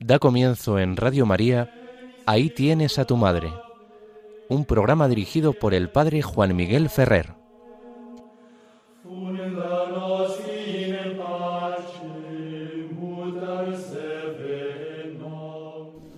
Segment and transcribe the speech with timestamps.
[0.00, 1.70] Da comienzo en Radio María,
[2.26, 3.52] Ahí tienes a tu madre,
[4.48, 7.33] un programa dirigido por el padre Juan Miguel Ferrer.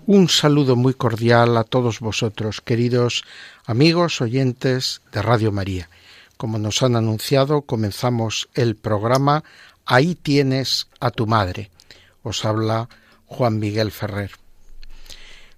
[0.08, 3.24] Un saludo muy cordial a todos vosotros, queridos
[3.64, 5.90] amigos oyentes de Radio María.
[6.36, 9.42] Como nos han anunciado, comenzamos el programa
[9.84, 11.70] Ahí tienes a tu madre.
[12.22, 12.88] Os habla
[13.26, 14.30] Juan Miguel Ferrer.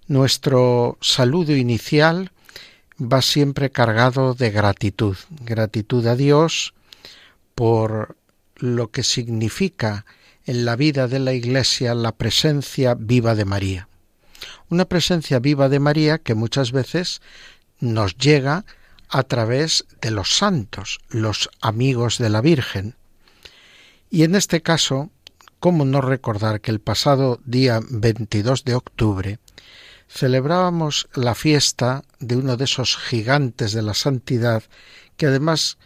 [0.07, 2.31] Nuestro saludo inicial
[2.99, 6.73] va siempre cargado de gratitud, gratitud a Dios
[7.53, 8.17] por
[8.55, 10.05] lo que significa
[10.47, 13.89] en la vida de la Iglesia la presencia viva de María.
[14.69, 17.21] Una presencia viva de María que muchas veces
[17.79, 18.65] nos llega
[19.09, 22.95] a través de los santos, los amigos de la Virgen.
[24.09, 25.09] Y en este caso,
[25.59, 29.39] ¿cómo no recordar que el pasado día 22 de octubre
[30.07, 34.63] celebrábamos la fiesta de uno de esos gigantes de la santidad
[35.17, 35.77] que además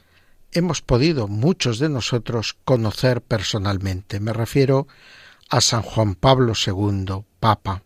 [0.51, 4.19] hemos podido muchos de nosotros conocer personalmente.
[4.19, 4.87] Me refiero
[5.49, 7.83] a San Juan Pablo II, Papa.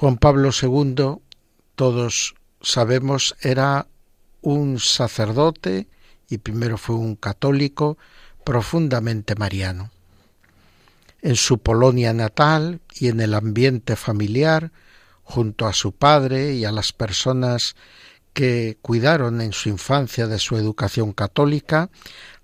[0.00, 1.16] Juan Pablo II,
[1.74, 3.88] todos sabemos, era
[4.42, 5.88] un sacerdote
[6.28, 7.98] y primero fue un católico
[8.44, 9.90] profundamente mariano.
[11.20, 14.70] En su Polonia natal y en el ambiente familiar,
[15.24, 17.74] junto a su padre y a las personas
[18.34, 21.90] que cuidaron en su infancia de su educación católica,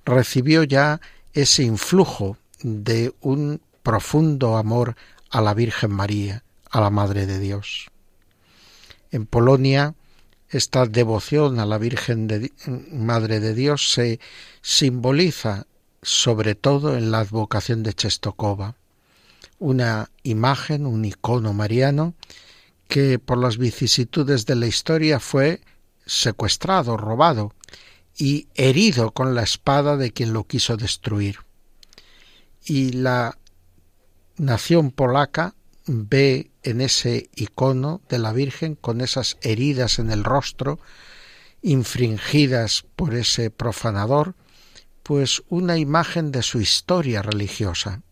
[0.05, 1.00] recibió ya
[1.34, 4.97] ese influjo de un profundo amor
[5.30, 6.44] a la Virgen María,
[6.75, 7.89] a la Madre de Dios.
[9.12, 9.94] En Polonia,
[10.48, 12.28] esta devoción a la Virgen
[12.91, 14.19] Madre de Dios se
[14.60, 15.69] simboliza
[16.03, 18.75] sobre todo en la advocación de Chestokova,
[19.60, 22.15] una imagen, un icono mariano
[22.88, 25.60] que por las vicisitudes de la historia fue
[26.06, 27.54] secuestrado, robado
[28.19, 31.38] y herido con la espada de quien lo quiso destruir.
[32.65, 33.38] Y la
[34.38, 35.54] nación polaca
[35.87, 40.80] ve en ese icono de la Virgen con esas heridas en el rostro
[41.62, 44.34] infringidas por ese profanador,
[45.02, 48.02] pues una imagen de su historia religiosa.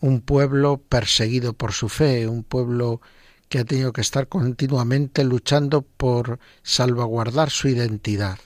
[0.00, 3.00] Un pueblo perseguido por su fe, un pueblo
[3.48, 8.38] que ha tenido que estar continuamente luchando por salvaguardar su identidad.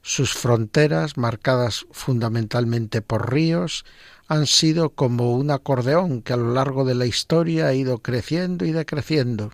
[0.00, 3.84] Sus fronteras, marcadas fundamentalmente por ríos,
[4.32, 8.64] han sido como un acordeón que a lo largo de la historia ha ido creciendo
[8.64, 9.52] y decreciendo,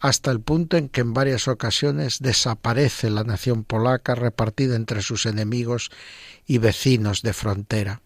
[0.00, 5.26] hasta el punto en que en varias ocasiones desaparece la nación polaca repartida entre sus
[5.26, 5.90] enemigos
[6.46, 8.00] y vecinos de frontera.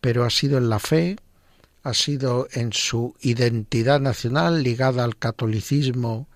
[0.00, 1.16] Pero ha sido en la fe,
[1.82, 6.28] ha sido en su identidad nacional ligada al catolicismo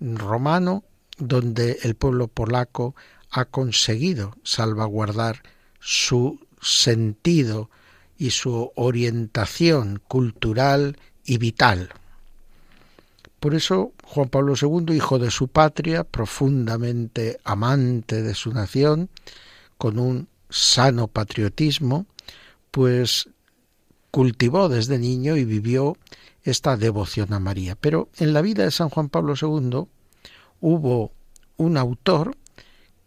[0.00, 0.82] romano,
[1.18, 2.94] donde el pueblo polaco
[3.30, 5.42] ha conseguido salvaguardar
[5.78, 7.70] su sentido
[8.16, 11.90] y su orientación cultural y vital.
[13.40, 19.08] Por eso Juan Pablo II, hijo de su patria, profundamente amante de su nación,
[19.78, 22.06] con un sano patriotismo,
[22.70, 23.30] pues
[24.10, 25.96] cultivó desde niño y vivió
[26.42, 27.76] esta devoción a María.
[27.76, 29.86] Pero en la vida de San Juan Pablo II
[30.60, 31.12] hubo
[31.56, 32.36] un autor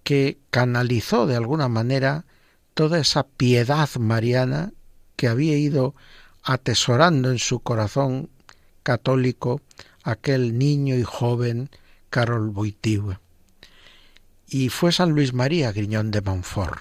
[0.03, 2.25] que canalizó de alguna manera
[2.73, 4.73] toda esa piedad mariana
[5.15, 5.95] que había ido
[6.43, 8.29] atesorando en su corazón
[8.83, 9.61] católico
[10.03, 11.69] aquel niño y joven
[12.09, 13.17] Carol Boitiu.
[14.47, 16.79] Y fue San Luis María Griñón de Montfort,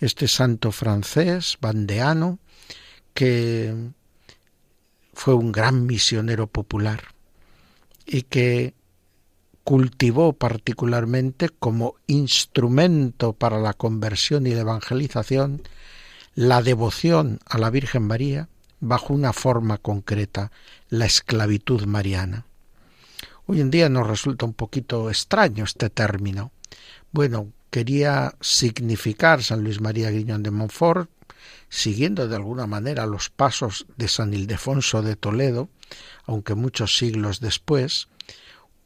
[0.00, 2.38] este santo francés, bandeano,
[3.14, 3.92] que
[5.12, 7.02] fue un gran misionero popular
[8.06, 8.74] y que
[9.68, 15.60] cultivó particularmente como instrumento para la conversión y la evangelización
[16.34, 18.48] la devoción a la Virgen María
[18.80, 20.52] bajo una forma concreta,
[20.88, 22.46] la esclavitud mariana.
[23.44, 26.50] Hoy en día nos resulta un poquito extraño este término.
[27.12, 31.10] Bueno, quería significar San Luis María Guiñón de Montfort,
[31.68, 35.68] siguiendo de alguna manera los pasos de San Ildefonso de Toledo,
[36.24, 38.08] aunque muchos siglos después,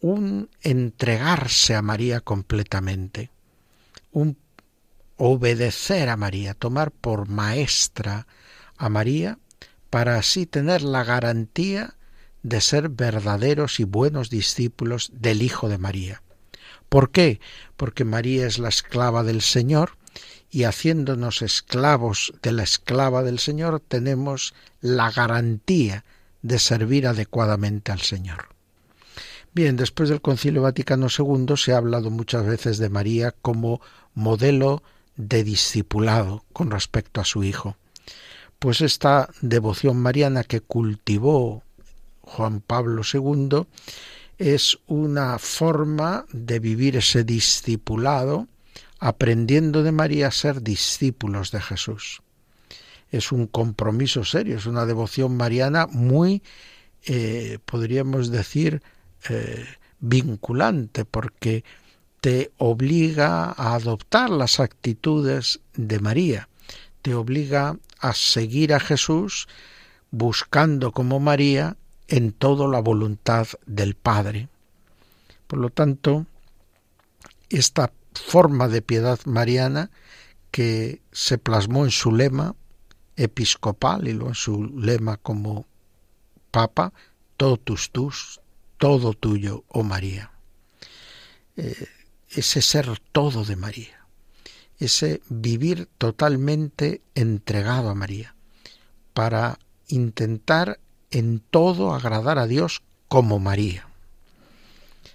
[0.03, 3.31] un entregarse a María completamente,
[4.11, 4.37] un
[5.17, 8.27] obedecer a María, tomar por maestra
[8.77, 9.39] a María
[9.91, 11.95] para así tener la garantía
[12.43, 16.23] de ser verdaderos y buenos discípulos del Hijo de María.
[16.89, 17.41] ¿Por qué?
[17.77, 19.97] Porque María es la esclava del Señor
[20.51, 26.05] y haciéndonos esclavos de la esclava del Señor tenemos la garantía
[26.43, 28.52] de servir adecuadamente al Señor.
[29.55, 33.83] Bien, después del Concilio Vaticano II se ha hablado muchas veces de María como
[34.15, 34.83] modelo
[35.17, 37.77] de discipulado con respecto a su hijo.
[38.59, 41.63] Pues esta devoción mariana que cultivó
[42.23, 43.67] Juan Pablo II
[44.39, 48.49] es una forma de vivir ese discipulado
[49.01, 52.23] aprendiendo de María a ser discípulos de Jesús.
[53.11, 56.43] Es un compromiso serio, es una devoción mariana muy,
[57.05, 58.81] eh, podríamos decir,
[59.29, 59.67] eh,
[60.01, 61.65] vinculante, porque
[62.21, 66.49] te obliga a adoptar las actitudes de María,
[67.03, 69.49] te obliga a seguir a Jesús
[70.11, 71.77] buscando como María
[72.09, 74.49] en todo la voluntad del Padre.
[75.47, 76.27] Por lo tanto,
[77.49, 79.91] esta forma de piedad mariana
[80.51, 82.55] que se plasmó en su lema
[83.17, 85.67] episcopal y luego en su lema como
[86.51, 86.93] Papa,
[87.37, 88.42] totus tus,
[88.83, 90.33] todo tuyo, oh María.
[91.57, 91.87] Eh,
[92.31, 94.09] ese ser todo de María,
[94.81, 98.35] ese vivir totalmente entregado a María,
[99.15, 100.81] para intentar
[101.13, 103.87] en todo agradar a Dios como María.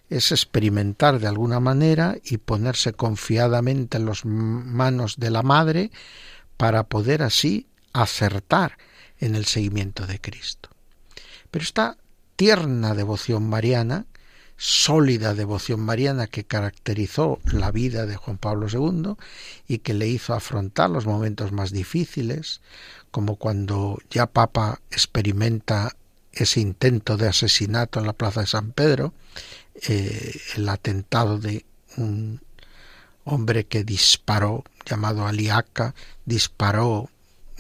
[0.10, 5.92] Es experimentar de alguna manera y ponerse confiadamente en las manos de la Madre
[6.56, 8.78] para poder así acertar
[9.20, 10.70] en el seguimiento de Cristo.
[11.52, 11.98] Pero esta
[12.38, 14.06] tierna devoción mariana
[14.58, 19.14] sólida devoción mariana que caracterizó la vida de Juan Pablo II
[19.68, 22.62] y que le hizo afrontar los momentos más difíciles,
[23.12, 25.96] como cuando ya Papa experimenta
[26.34, 29.14] ese intento de asesinato en la Plaza de San Pedro,
[29.88, 32.42] eh, el atentado de un
[33.26, 35.94] hombre que disparó, llamado Aliaca,
[36.26, 37.10] disparó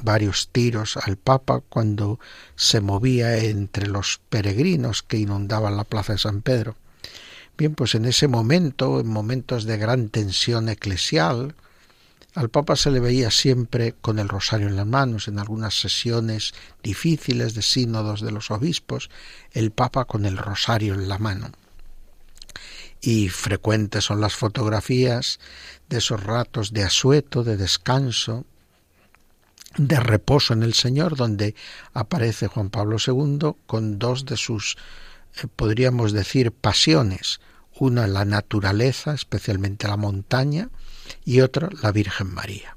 [0.03, 2.19] varios tiros al Papa cuando
[2.55, 6.75] se movía entre los peregrinos que inundaban la Plaza de San Pedro.
[7.57, 11.55] Bien, pues en ese momento, en momentos de gran tensión eclesial,
[12.35, 16.53] al Papa se le veía siempre con el rosario en las manos, en algunas sesiones
[16.83, 19.09] difíciles de sínodos de los obispos,
[19.53, 21.49] el Papa con el rosario en la mano.
[23.01, 25.39] Y frecuentes son las fotografías
[25.89, 28.45] de esos ratos de asueto, de descanso,
[29.77, 31.55] de reposo en el Señor, donde
[31.93, 34.77] aparece Juan Pablo II con dos de sus,
[35.41, 37.39] eh, podríamos decir, pasiones,
[37.79, 40.69] una la naturaleza, especialmente la montaña,
[41.23, 42.75] y otra la Virgen María,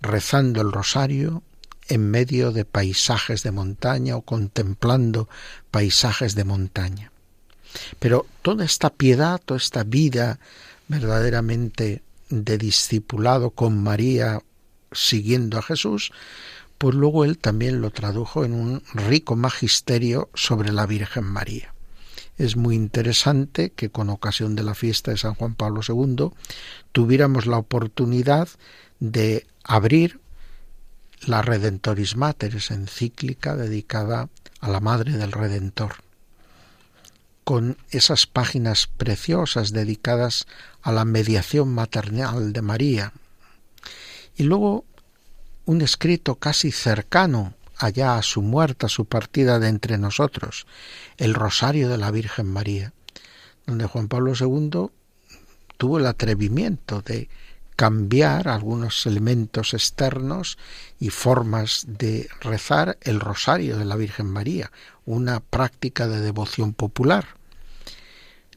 [0.00, 1.42] rezando el rosario
[1.88, 5.28] en medio de paisajes de montaña o contemplando
[5.70, 7.12] paisajes de montaña.
[7.98, 10.38] Pero toda esta piedad, toda esta vida
[10.88, 14.42] verdaderamente de discipulado con María
[14.96, 16.12] siguiendo a Jesús,
[16.78, 21.72] pues luego él también lo tradujo en un rico magisterio sobre la Virgen María.
[22.38, 26.30] Es muy interesante que con ocasión de la fiesta de San Juan Pablo II
[26.92, 28.48] tuviéramos la oportunidad
[29.00, 30.20] de abrir
[31.24, 34.28] la Redentoris Mater, esa encíclica dedicada
[34.60, 35.94] a la Madre del Redentor,
[37.42, 40.46] con esas páginas preciosas dedicadas
[40.82, 43.12] a la mediación maternal de María,
[44.36, 44.84] y luego
[45.64, 50.66] un escrito casi cercano allá a su muerte, a su partida de entre nosotros,
[51.16, 52.92] el Rosario de la Virgen María,
[53.66, 54.90] donde Juan Pablo II
[55.76, 57.28] tuvo el atrevimiento de
[57.74, 60.56] cambiar algunos elementos externos
[60.98, 64.72] y formas de rezar el Rosario de la Virgen María,
[65.04, 67.26] una práctica de devoción popular.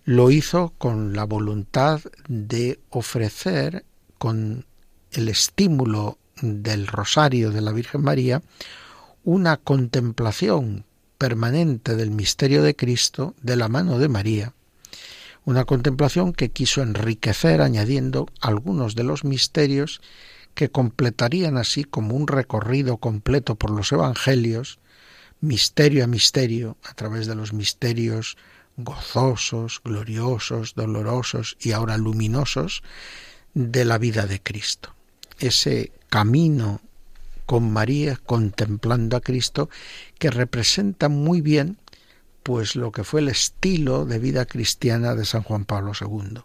[0.05, 3.83] Lo hizo con la voluntad de ofrecer,
[4.17, 4.65] con
[5.11, 8.41] el estímulo del Rosario de la Virgen María,
[9.23, 10.85] una contemplación
[11.17, 14.53] permanente del misterio de Cristo de la mano de María,
[15.45, 20.01] una contemplación que quiso enriquecer añadiendo algunos de los misterios
[20.53, 24.79] que completarían así como un recorrido completo por los evangelios,
[25.41, 28.37] misterio a misterio, a través de los misterios
[28.77, 32.83] gozosos, gloriosos, dolorosos y ahora luminosos
[33.53, 34.95] de la vida de Cristo.
[35.39, 36.81] Ese camino
[37.49, 39.71] con María contemplando a Cristo,
[40.19, 41.77] que representa muy bien
[42.43, 46.41] pues lo que fue el estilo de vida cristiana de San Juan Pablo II.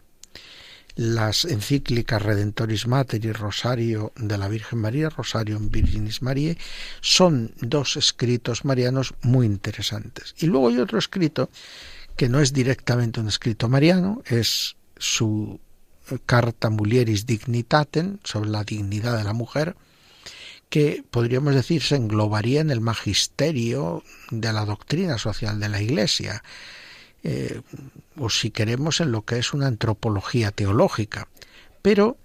[0.97, 6.57] las encíclicas Redentoris Mater y Rosario de la Virgen María, Rosario Virginis Mariae,
[7.01, 10.35] son dos escritos marianos muy interesantes.
[10.39, 11.51] Y luego hay otro escrito
[12.17, 15.61] que no es directamente un escrito mariano, es su
[16.27, 19.77] carta Mulieris Dignitatem sobre la dignidad de la mujer,
[20.69, 26.43] que podríamos decir se englobaría en el magisterio de la doctrina social de la Iglesia,
[27.23, 27.61] eh,
[28.19, 31.29] o si queremos en lo que es una antropología teológica.
[31.81, 32.17] Pero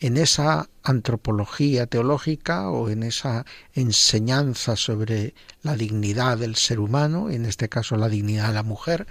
[0.00, 7.44] en esa antropología teológica o en esa enseñanza sobre la dignidad del ser humano, en
[7.44, 9.06] este caso la dignidad de la mujer,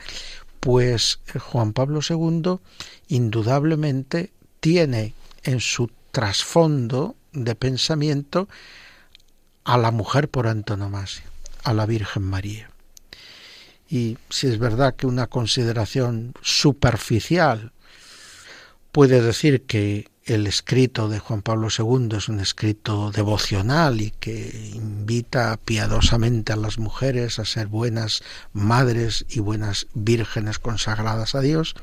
[0.60, 2.60] pues Juan Pablo II
[3.08, 8.48] indudablemente tiene en su trasfondo de pensamiento
[9.64, 11.26] a la mujer por antonomasia,
[11.64, 12.70] a la Virgen María.
[13.90, 17.72] Y si es verdad que una consideración superficial
[18.92, 24.72] puede decir que el escrito de Juan Pablo II es un escrito devocional y que
[24.74, 31.76] invita piadosamente a las mujeres a ser buenas madres y buenas vírgenes consagradas a Dios,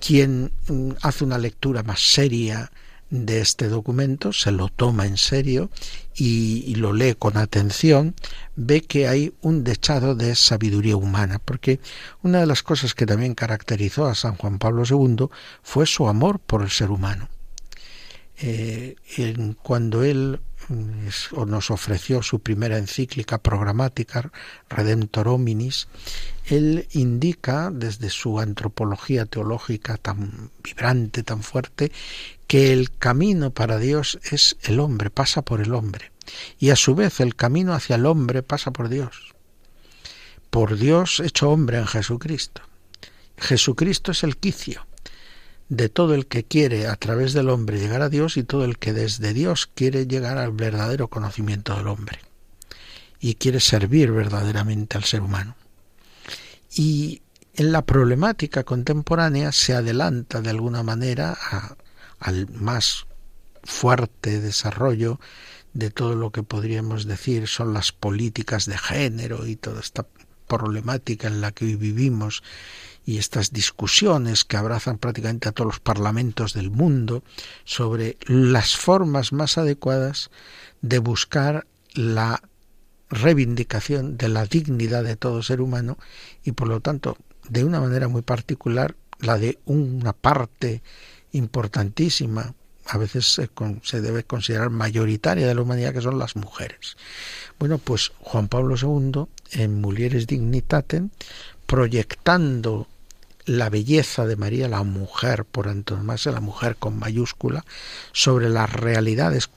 [0.00, 2.72] quien mm, hace una lectura más seria
[3.10, 5.70] de este documento, se lo toma en serio
[6.14, 8.14] y, lo lee con atención,
[8.56, 11.80] ve que hay un dechado de sabiduría humana, porque
[12.22, 15.28] una de las cosas que también caracterizó a San Juan Pablo II
[15.62, 17.28] fue su amor por el ser humano.
[18.40, 18.94] Eh,
[19.62, 21.08] cuando él mm,
[21.46, 24.30] nos ofreció su primera encíclica programática,
[24.68, 25.88] Redemptor Hominis,
[26.46, 31.90] él indica desde su antropología teológica tan vibrante, tan fuerte,
[32.46, 36.12] que el camino para Dios es el hombre, pasa por el hombre.
[36.58, 39.34] Y a su vez el camino hacia el hombre pasa por Dios.
[40.50, 42.62] Por Dios hecho hombre en Jesucristo.
[43.36, 44.87] Jesucristo es el quicio
[45.68, 48.78] de todo el que quiere a través del hombre llegar a Dios y todo el
[48.78, 52.20] que desde Dios quiere llegar al verdadero conocimiento del hombre
[53.20, 55.56] y quiere servir verdaderamente al ser humano.
[56.74, 57.22] Y
[57.54, 61.76] en la problemática contemporánea se adelanta de alguna manera a
[62.20, 63.06] al más
[63.62, 65.20] fuerte desarrollo
[65.72, 70.06] de todo lo que podríamos decir son las políticas de género y toda esta
[70.46, 72.42] problemática en la que hoy vivimos
[73.08, 77.24] y estas discusiones que abrazan prácticamente a todos los parlamentos del mundo
[77.64, 80.30] sobre las formas más adecuadas
[80.82, 82.42] de buscar la
[83.08, 85.96] reivindicación de la dignidad de todo ser humano
[86.44, 87.16] y por lo tanto
[87.48, 90.82] de una manera muy particular la de una parte
[91.32, 92.52] importantísima,
[92.84, 93.24] a veces
[93.84, 96.98] se, debe considerar mayoritaria de la humanidad, que son las mujeres.
[97.58, 101.08] Bueno, pues Juan Pablo II, en Mulieres Dignitatem,
[101.66, 102.86] proyectando
[103.48, 107.64] la belleza de María, la mujer, por antonomasia, la mujer con mayúscula,
[108.12, 109.48] sobre las realidades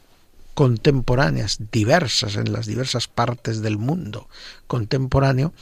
[0.53, 4.27] contemporáneas diversas en las diversas partes del mundo
[4.67, 5.53] contemporáneo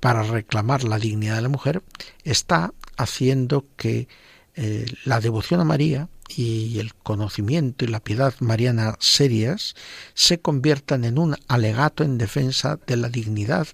[0.00, 1.82] para reclamar la dignidad de la mujer,
[2.22, 4.08] está haciendo que
[4.54, 9.74] eh, la devoción a María y el conocimiento y la piedad mariana serias
[10.14, 13.66] se conviertan en un alegato en defensa de la dignidad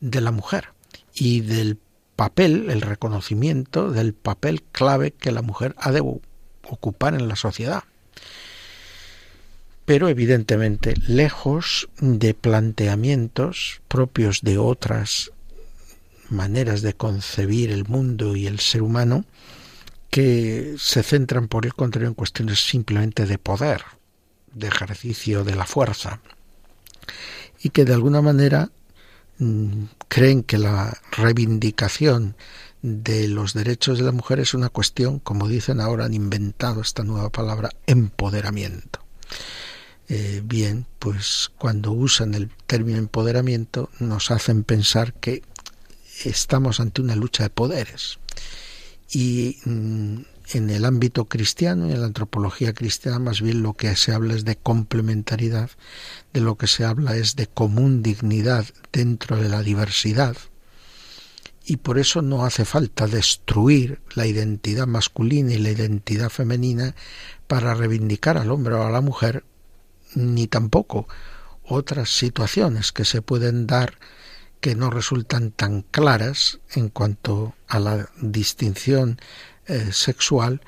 [0.00, 0.68] de la mujer
[1.14, 1.78] y del
[2.20, 6.02] papel, el reconocimiento del papel clave que la mujer ha de
[6.68, 7.84] ocupar en la sociedad.
[9.86, 15.32] Pero evidentemente, lejos de planteamientos propios de otras
[16.28, 19.24] maneras de concebir el mundo y el ser humano,
[20.10, 23.80] que se centran por el contrario en cuestiones simplemente de poder,
[24.52, 26.20] de ejercicio de la fuerza,
[27.62, 28.68] y que de alguna manera
[30.08, 32.36] creen que la reivindicación
[32.82, 37.04] de los derechos de la mujer es una cuestión, como dicen ahora, han inventado esta
[37.04, 39.00] nueva palabra, empoderamiento.
[40.08, 45.42] Eh, bien, pues cuando usan el término empoderamiento nos hacen pensar que
[46.24, 48.18] estamos ante una lucha de poderes
[49.12, 50.18] y mm,
[50.52, 54.44] en el ámbito cristiano, en la antropología cristiana, más bien lo que se habla es
[54.44, 55.70] de complementariedad,
[56.32, 60.36] de lo que se habla es de común dignidad dentro de la diversidad.
[61.64, 66.94] Y por eso no hace falta destruir la identidad masculina y la identidad femenina
[67.46, 69.44] para reivindicar al hombre o a la mujer,
[70.14, 71.06] ni tampoco
[71.64, 73.98] otras situaciones que se pueden dar
[74.60, 79.18] que no resultan tan claras en cuanto a la distinción
[79.70, 80.60] eh, sexual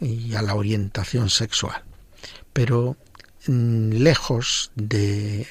[0.00, 1.82] y a la orientación sexual.
[2.52, 2.98] Pero
[3.46, 5.46] mm, lejos de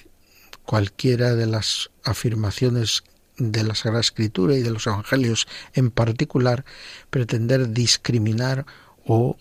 [0.64, 3.04] cualquiera de las afirmaciones
[3.38, 6.66] de la Sagrada Escritura y de los Evangelios en particular,
[7.10, 8.68] pretender discriminar
[9.08, 9.38] o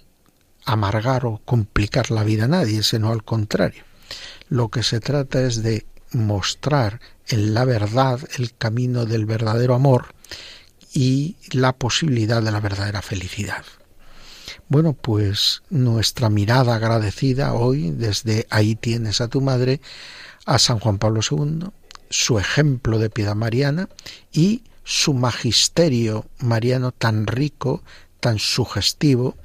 [0.65, 3.85] amargar o complicar la vida a nadie, sino al contrario.
[4.49, 10.15] Lo que se trata es de mostrar en la verdad el camino del verdadero amor
[10.99, 13.65] y la posibilidad de la verdadera felicidad.
[14.67, 19.81] Bueno, pues nuestra mirada agradecida hoy, desde ahí tienes a tu madre,
[20.45, 21.69] a San Juan Pablo II,
[22.11, 23.89] su ejemplo de piedad mariana
[24.33, 27.85] y su magisterio mariano tan rico,
[28.19, 29.37] tan sugestivo,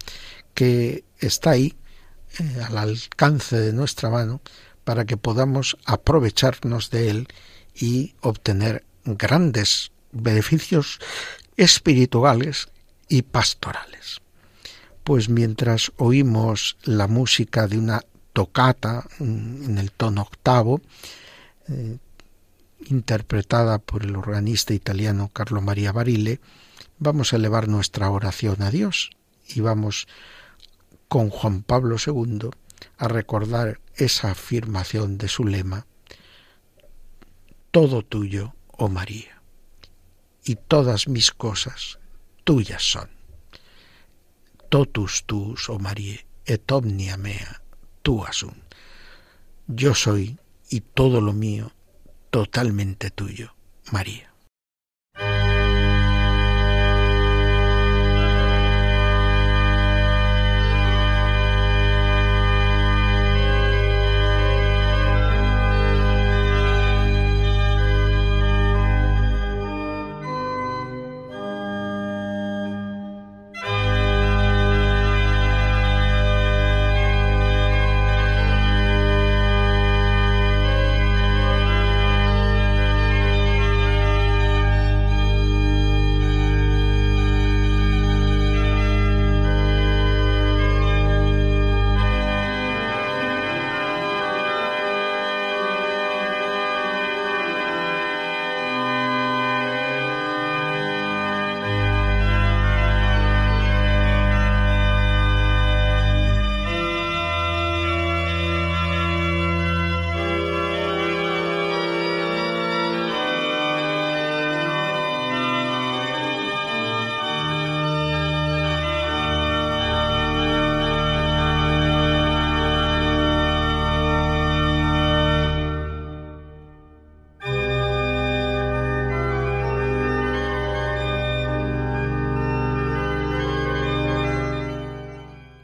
[0.55, 1.75] que está ahí,
[2.39, 4.41] eh, al alcance de nuestra mano,
[4.83, 7.27] para que podamos aprovecharnos de él
[7.75, 10.99] y obtener grandes beneficios
[11.57, 12.69] espirituales
[13.07, 14.21] y pastorales.
[15.03, 18.01] Pues mientras oímos la música de una
[18.33, 20.81] tocata mm, en el tono octavo,
[21.67, 21.97] eh,
[22.85, 26.39] interpretada por el organista italiano Carlo Maria Barile,
[26.99, 29.11] vamos a elevar nuestra oración a Dios
[29.47, 30.07] y vamos
[31.07, 32.49] con Juan Pablo II
[32.97, 35.85] a recordar esa afirmación de su lema,
[37.71, 39.32] todo tuyo, oh María,
[40.43, 41.99] y todas mis cosas
[42.43, 43.09] tuyas son.
[44.69, 47.61] Totus tus, oh María, et omnia mea,
[48.01, 48.55] tu asum.
[49.67, 50.37] Yo soy
[50.69, 51.71] y todo lo mío
[52.31, 53.55] totalmente tuyo,
[53.91, 54.32] María.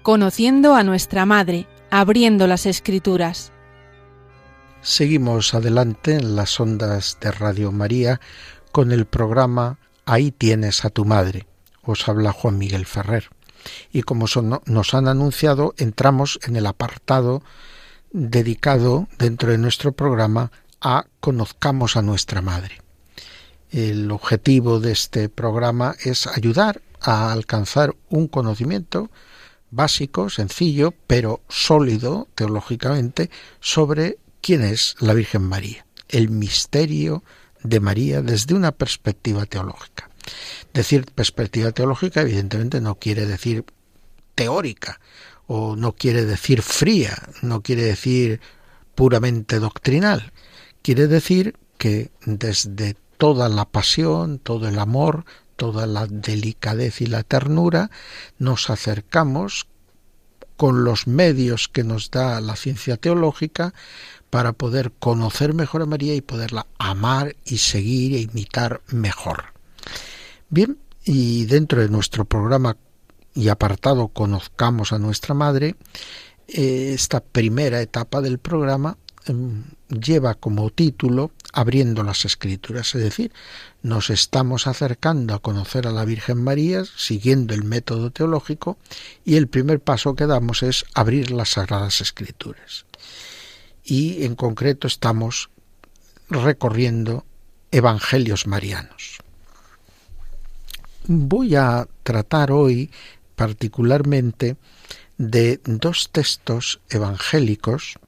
[0.09, 3.51] Conociendo a nuestra Madre, abriendo las Escrituras.
[4.81, 8.19] Seguimos adelante en las ondas de Radio María
[8.71, 11.45] con el programa Ahí tienes a tu madre.
[11.83, 13.29] Os habla Juan Miguel Ferrer.
[13.91, 14.25] Y como
[14.65, 17.43] nos han anunciado, entramos en el apartado
[18.09, 22.81] dedicado dentro de nuestro programa a Conozcamos a nuestra Madre.
[23.69, 29.11] El objetivo de este programa es ayudar a alcanzar un conocimiento
[29.71, 33.29] básico, sencillo, pero sólido teológicamente
[33.59, 37.23] sobre quién es la Virgen María, el misterio
[37.63, 40.09] de María desde una perspectiva teológica.
[40.73, 43.65] Decir perspectiva teológica evidentemente no quiere decir
[44.35, 44.99] teórica
[45.47, 48.39] o no quiere decir fría, no quiere decir
[48.95, 50.31] puramente doctrinal,
[50.81, 55.25] quiere decir que desde toda la pasión, todo el amor,
[55.59, 57.91] toda la delicadez y la ternura,
[58.37, 59.67] nos acercamos
[60.55, 63.73] con los medios que nos da la ciencia teológica
[64.29, 69.53] para poder conocer mejor a María y poderla amar y seguir e imitar mejor.
[70.49, 72.77] Bien, y dentro de nuestro programa
[73.33, 75.75] y apartado Conozcamos a nuestra Madre,
[76.47, 83.31] eh, esta primera etapa del programa em, lleva como título Abriendo las Escrituras, es decir,
[83.81, 88.77] nos estamos acercando a conocer a la Virgen María siguiendo el método teológico
[89.25, 92.85] y el primer paso que damos es abrir las Sagradas Escrituras.
[93.83, 95.49] Y en concreto estamos
[96.29, 97.25] recorriendo
[97.71, 99.17] Evangelios Marianos.
[101.05, 102.91] Voy a tratar hoy
[103.35, 104.57] particularmente
[105.17, 107.99] de dos textos evangélicos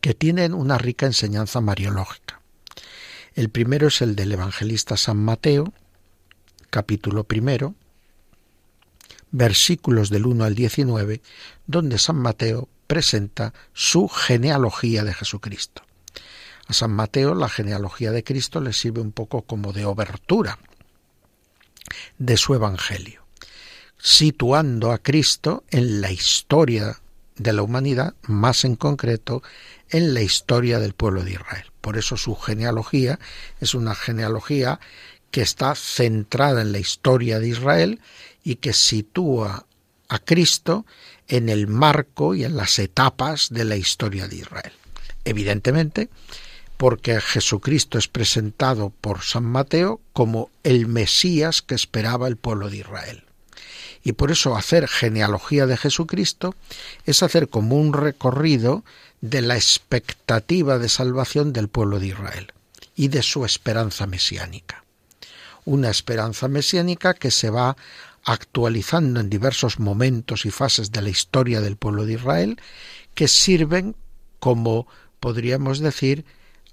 [0.00, 2.40] que tienen una rica enseñanza mariológica.
[3.34, 5.72] El primero es el del evangelista San Mateo,
[6.70, 7.74] capítulo primero,
[9.30, 11.20] versículos del 1 al 19,
[11.66, 15.82] donde San Mateo presenta su genealogía de Jesucristo.
[16.66, 20.58] A San Mateo la genealogía de Cristo le sirve un poco como de obertura
[22.18, 23.20] de su evangelio.
[24.02, 26.98] situando a Cristo en la historia
[27.40, 29.42] de la humanidad, más en concreto
[29.88, 31.64] en la historia del pueblo de Israel.
[31.80, 33.18] Por eso su genealogía
[33.60, 34.78] es una genealogía
[35.30, 38.00] que está centrada en la historia de Israel
[38.44, 39.66] y que sitúa
[40.08, 40.84] a Cristo
[41.28, 44.72] en el marco y en las etapas de la historia de Israel.
[45.24, 46.10] Evidentemente,
[46.76, 52.78] porque Jesucristo es presentado por San Mateo como el Mesías que esperaba el pueblo de
[52.78, 53.24] Israel.
[54.02, 56.54] Y por eso hacer genealogía de Jesucristo
[57.04, 58.84] es hacer como un recorrido
[59.20, 62.52] de la expectativa de salvación del pueblo de Israel
[62.96, 64.84] y de su esperanza mesiánica.
[65.66, 67.76] Una esperanza mesiánica que se va
[68.24, 72.60] actualizando en diversos momentos y fases de la historia del pueblo de Israel,
[73.14, 73.96] que sirven
[74.38, 74.86] como,
[75.20, 76.24] podríamos decir,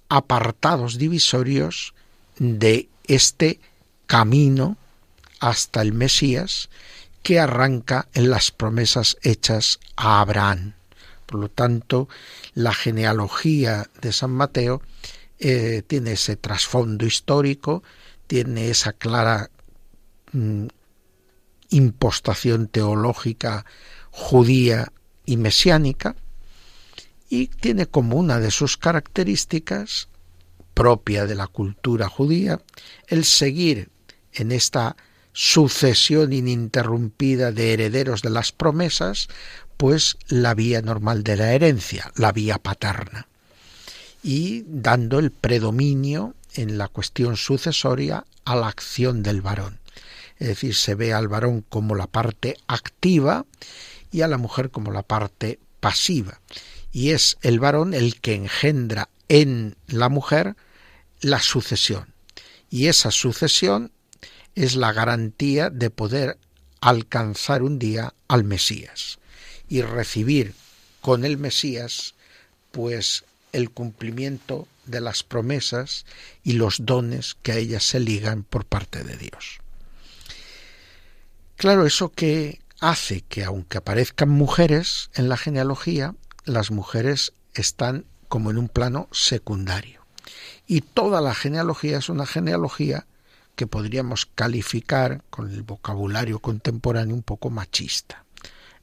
[0.10, 1.94] apartados divisorios
[2.40, 3.60] de este
[4.06, 4.78] camino
[5.40, 6.70] hasta el Mesías
[7.28, 10.76] que arranca en las promesas hechas a Abraham.
[11.26, 12.08] Por lo tanto,
[12.54, 14.82] la genealogía de San Mateo
[15.38, 17.84] eh, tiene ese trasfondo histórico,
[18.28, 19.50] tiene esa clara
[20.32, 20.68] mm,
[21.72, 23.66] impostación teológica
[24.10, 24.94] judía
[25.26, 26.16] y mesiánica,
[27.30, 30.08] y tiene como una de sus características
[30.74, 32.62] propia de la cultura judía
[33.08, 33.90] el seguir
[34.32, 34.96] en esta
[35.40, 39.28] sucesión ininterrumpida de herederos de las promesas,
[39.78, 43.28] pues la vía normal de la herencia, la vía paterna,
[44.24, 49.80] y dando el predominio en la cuestión sucesoria a la acción del varón
[50.40, 53.46] es decir, se ve al varón como la parte activa
[54.12, 56.42] y a la mujer como la parte pasiva.
[56.92, 60.56] Y es el varón el que engendra en la mujer
[61.22, 62.14] la sucesión.
[62.70, 63.92] Y esa sucesión
[64.58, 66.40] es la garantía de poder
[66.82, 69.20] alcanzar un día al Mesías
[69.70, 70.56] y recibir
[71.00, 72.16] con el Mesías
[72.72, 76.08] pues el cumplimiento de las promesas
[76.44, 79.60] y los dones que a ellas se ligan por parte de Dios.
[81.56, 86.16] Claro, eso que hace que aunque aparezcan mujeres en la genealogía,
[86.46, 90.02] las mujeres están como en un plano secundario.
[90.66, 93.06] Y toda la genealogía es una genealogía
[93.58, 98.24] que podríamos calificar con el vocabulario contemporáneo un poco machista,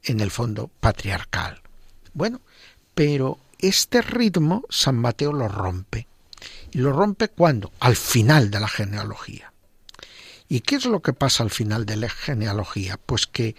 [0.02, 1.62] en el fondo patriarcal.
[2.12, 2.40] Bueno,
[2.94, 6.08] pero este ritmo San Mateo lo rompe.
[6.72, 7.72] ¿Y lo rompe cuando?
[7.78, 9.52] Al final de la genealogía.
[10.48, 12.98] ¿Y qué es lo que pasa al final de la genealogía?
[12.98, 13.54] Pues que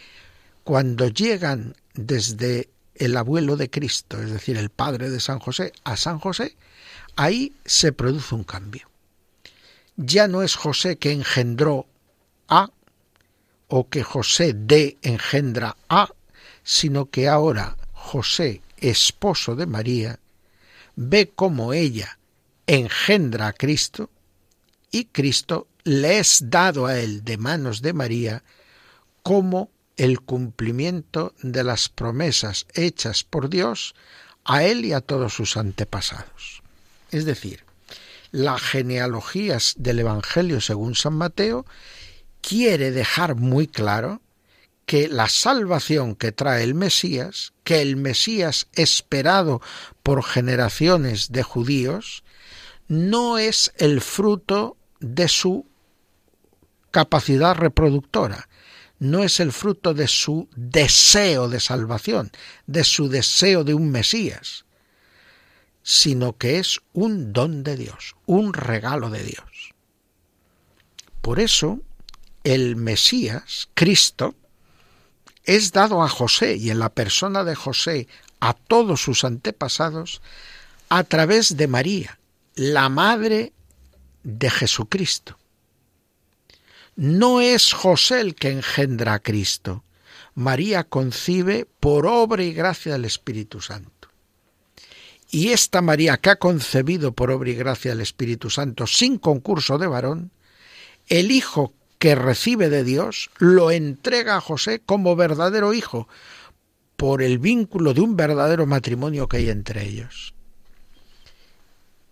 [0.65, 5.95] cuando llegan desde el abuelo de Cristo, es decir, el padre de San José, a
[5.95, 6.57] San José,
[7.15, 8.89] ahí se produce un cambio.
[9.97, 11.87] Ya no es José que engendró
[12.47, 12.71] a,
[13.67, 16.09] o que José de engendra a,
[16.63, 20.19] sino que ahora José, esposo de María,
[20.95, 22.19] ve cómo ella
[22.67, 24.09] engendra a Cristo
[24.91, 28.43] y Cristo le es dado a él de manos de María
[29.23, 33.95] como el cumplimiento de las promesas hechas por Dios
[34.43, 36.61] a él y a todos sus antepasados.
[37.11, 37.63] Es decir,
[38.35, 41.65] la genealogía del Evangelio según San Mateo
[42.41, 44.21] quiere dejar muy claro
[44.85, 49.61] que la salvación que trae el Mesías, que el Mesías esperado
[50.03, 52.25] por generaciones de judíos,
[52.89, 55.65] no es el fruto de su
[56.91, 58.49] capacidad reproductora,
[58.99, 62.31] no es el fruto de su deseo de salvación,
[62.67, 64.65] de su deseo de un Mesías,
[65.87, 69.75] sino que es un don de Dios, un regalo de Dios.
[71.21, 71.79] Por eso,
[72.43, 74.33] el Mesías, Cristo,
[75.43, 78.07] es dado a José y en la persona de José
[78.39, 80.23] a todos sus antepasados
[80.89, 82.17] a través de María,
[82.55, 83.53] la madre
[84.23, 85.37] de Jesucristo.
[86.95, 89.83] No es José el que engendra a Cristo.
[90.33, 93.94] María concibe por obra y gracia del Espíritu Santo.
[95.35, 99.77] Y esta María que ha concebido por obra y gracia del Espíritu Santo sin concurso
[99.77, 100.31] de varón,
[101.09, 106.07] el Hijo que recibe de Dios lo entrega a José como verdadero hijo,
[106.95, 110.33] por el vínculo de un verdadero matrimonio que hay entre ellos.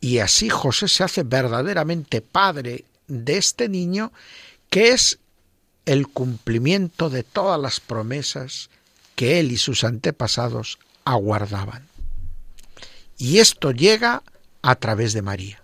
[0.02, 4.12] Y así José se hace verdaderamente padre de este niño
[4.70, 5.20] que es
[5.86, 8.70] el cumplimiento de todas las promesas
[9.16, 11.93] que él y sus antepasados aguardaban.
[13.18, 14.24] Y esto llega
[14.62, 15.62] a través de María.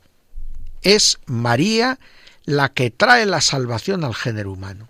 [0.81, 1.99] Es María
[2.45, 4.89] la que trae la salvación al género humano.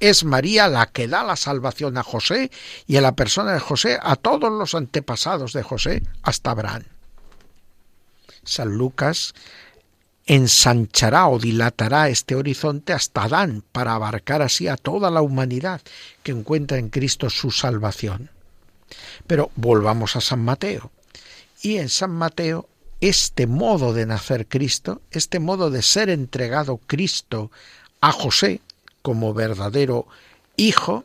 [0.00, 2.50] Es María la que da la salvación a José
[2.86, 6.84] y a la persona de José, a todos los antepasados de José, hasta Abraham.
[8.44, 9.34] San Lucas
[10.26, 15.80] ensanchará o dilatará este horizonte hasta Adán para abarcar así a toda la humanidad
[16.22, 18.30] que encuentra en Cristo su salvación.
[19.26, 20.92] Pero volvamos a San Mateo.
[21.62, 22.68] Y en San Mateo
[23.00, 27.50] este modo de nacer Cristo, este modo de ser entregado Cristo
[28.00, 28.60] a José
[29.02, 30.06] como verdadero
[30.56, 31.04] hijo,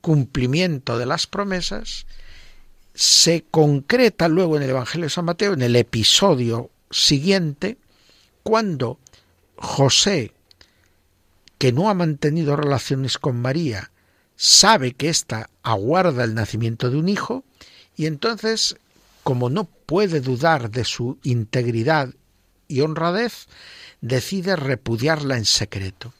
[0.00, 2.06] cumplimiento de las promesas,
[2.94, 7.78] se concreta luego en el Evangelio de San Mateo, en el episodio siguiente,
[8.42, 8.98] cuando
[9.56, 10.32] José,
[11.58, 13.90] que no ha mantenido relaciones con María,
[14.36, 17.44] sabe que ésta aguarda el nacimiento de un hijo,
[17.96, 18.76] y entonces,
[19.24, 22.14] como no puede dudar de su integridad
[22.68, 23.46] y honradez,
[24.00, 26.14] decide repudiarla en secreto.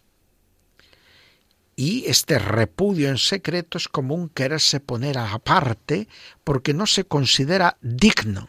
[1.76, 6.08] Y este repudio en secreto es como un quererse poner aparte
[6.44, 8.48] porque no se considera digno.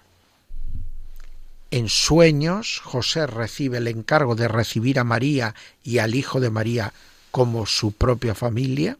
[1.72, 6.94] En sueños, José recibe el encargo de recibir a María y al Hijo de María
[7.32, 8.98] como su propia familia,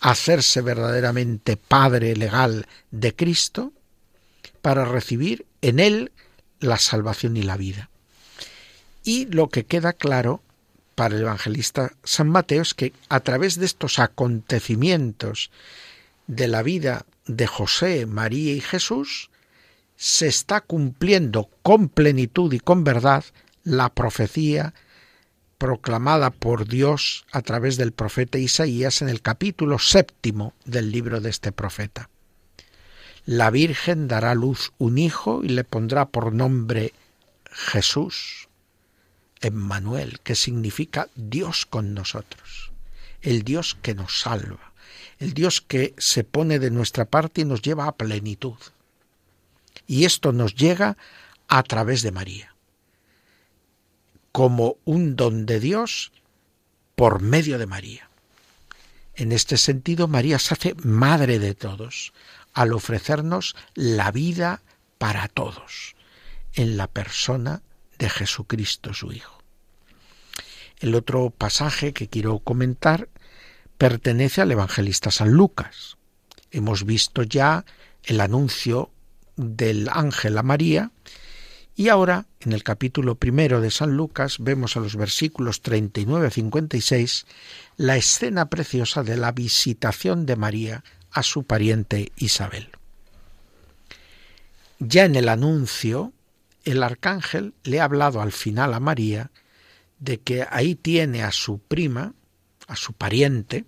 [0.00, 3.72] hacerse verdaderamente padre legal de Cristo,
[4.62, 6.12] para recibir en él
[6.60, 7.90] la salvación y la vida.
[9.02, 10.42] Y lo que queda claro
[10.94, 15.50] para el evangelista San Mateo es que a través de estos acontecimientos
[16.26, 19.30] de la vida de José, María y Jesús,
[19.96, 23.24] se está cumpliendo con plenitud y con verdad
[23.64, 24.74] la profecía
[25.58, 31.28] proclamada por Dios a través del profeta Isaías en el capítulo séptimo del libro de
[31.28, 32.08] este profeta.
[33.26, 36.92] La Virgen dará a luz un hijo y le pondrá por nombre
[37.50, 38.48] Jesús,
[39.40, 42.72] Emmanuel, que significa Dios con nosotros,
[43.22, 44.72] el Dios que nos salva,
[45.18, 48.56] el Dios que se pone de nuestra parte y nos lleva a plenitud.
[49.86, 50.96] Y esto nos llega
[51.48, 52.54] a través de María,
[54.32, 56.12] como un don de Dios
[56.94, 58.08] por medio de María.
[59.14, 62.12] En este sentido, María se hace madre de todos,
[62.52, 64.62] al ofrecernos la vida
[64.98, 65.96] para todos,
[66.54, 67.62] en la persona
[67.98, 69.42] de Jesucristo su Hijo.
[70.78, 73.08] El otro pasaje que quiero comentar
[73.76, 75.96] pertenece al evangelista San Lucas.
[76.50, 77.64] Hemos visto ya
[78.04, 78.90] el anuncio
[79.36, 80.90] del ángel a María
[81.76, 86.30] y ahora en el capítulo primero de San Lucas vemos a los versículos 39 a
[86.30, 87.26] 56
[87.76, 92.70] la escena preciosa de la visitación de María a su pariente Isabel.
[94.78, 96.12] Ya en el anuncio,
[96.64, 99.30] el arcángel le ha hablado al final a María
[99.98, 102.14] de que ahí tiene a su prima,
[102.66, 103.66] a su pariente,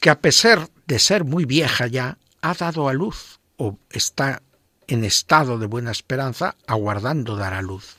[0.00, 4.42] que a pesar de ser muy vieja ya, ha dado a luz o está
[4.86, 7.96] en estado de buena esperanza aguardando dar a luz.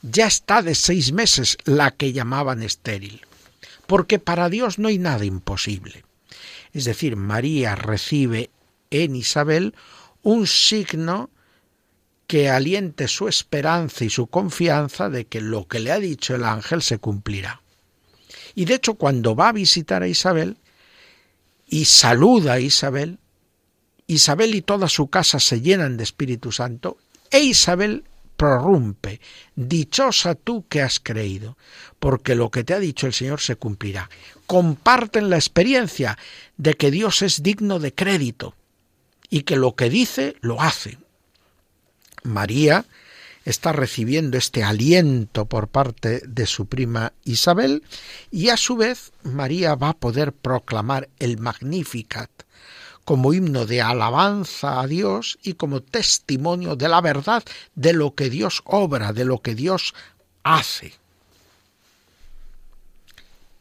[0.00, 3.20] Ya está de seis meses la que llamaban estéril,
[3.86, 6.04] porque para Dios no hay nada imposible.
[6.72, 8.50] Es decir, María recibe
[8.90, 9.74] en Isabel
[10.22, 11.30] un signo
[12.26, 16.44] que aliente su esperanza y su confianza de que lo que le ha dicho el
[16.44, 17.60] ángel se cumplirá.
[18.54, 20.56] Y de hecho, cuando va a visitar a Isabel
[21.66, 23.18] y saluda a Isabel,
[24.06, 26.98] Isabel y toda su casa se llenan de Espíritu Santo
[27.30, 28.04] e Isabel
[28.42, 29.20] prorrumpe,
[29.54, 31.56] dichosa tú que has creído,
[32.00, 34.10] porque lo que te ha dicho el Señor se cumplirá.
[34.48, 36.18] Comparten la experiencia
[36.56, 38.56] de que Dios es digno de crédito
[39.30, 40.98] y que lo que dice lo hace.
[42.24, 42.84] María
[43.44, 47.84] está recibiendo este aliento por parte de su prima Isabel
[48.32, 52.28] y a su vez María va a poder proclamar el Magnificat
[53.04, 57.42] como himno de alabanza a Dios y como testimonio de la verdad
[57.74, 59.94] de lo que Dios obra, de lo que Dios
[60.44, 60.94] hace.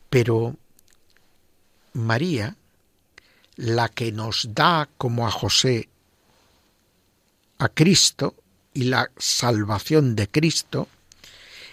[0.10, 0.56] Pero
[1.94, 2.56] María,
[3.56, 5.90] la que nos da como a José
[7.58, 8.36] a Cristo
[8.74, 10.88] y la salvación de Cristo,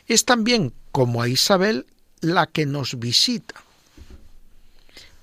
[0.06, 1.86] es también como a Isabel
[2.20, 3.62] la que nos visita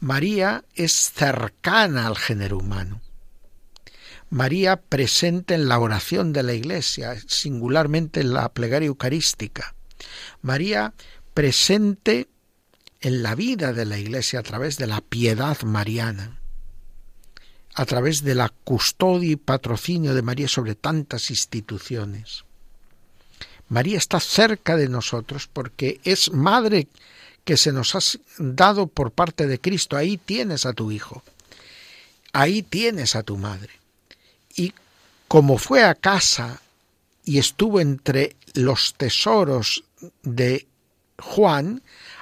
[0.06, 3.02] María es cercana al género humano.
[4.30, 9.74] María presente en la oración de la Iglesia, singularmente en la plegaria eucarística.
[10.44, 10.94] María
[11.34, 12.30] presente
[13.02, 16.40] en la vida de la Iglesia a través de la piedad mariana,
[17.74, 22.46] a través de la custodia y patrocinio de María sobre tantas instituciones.
[23.70, 26.90] María está cerca de nosotros porque es madre
[27.46, 28.00] que se nos ha
[28.38, 29.96] dado por parte de Cristo.
[29.96, 31.24] Ahí tienes a tu hijo,
[32.34, 33.72] ahí tienes a tu madre.
[34.56, 34.74] Y
[35.28, 36.62] como fue a casa
[37.24, 39.84] y estuvo entre los tesoros
[40.24, 40.68] de
[41.20, 41.82] Juan,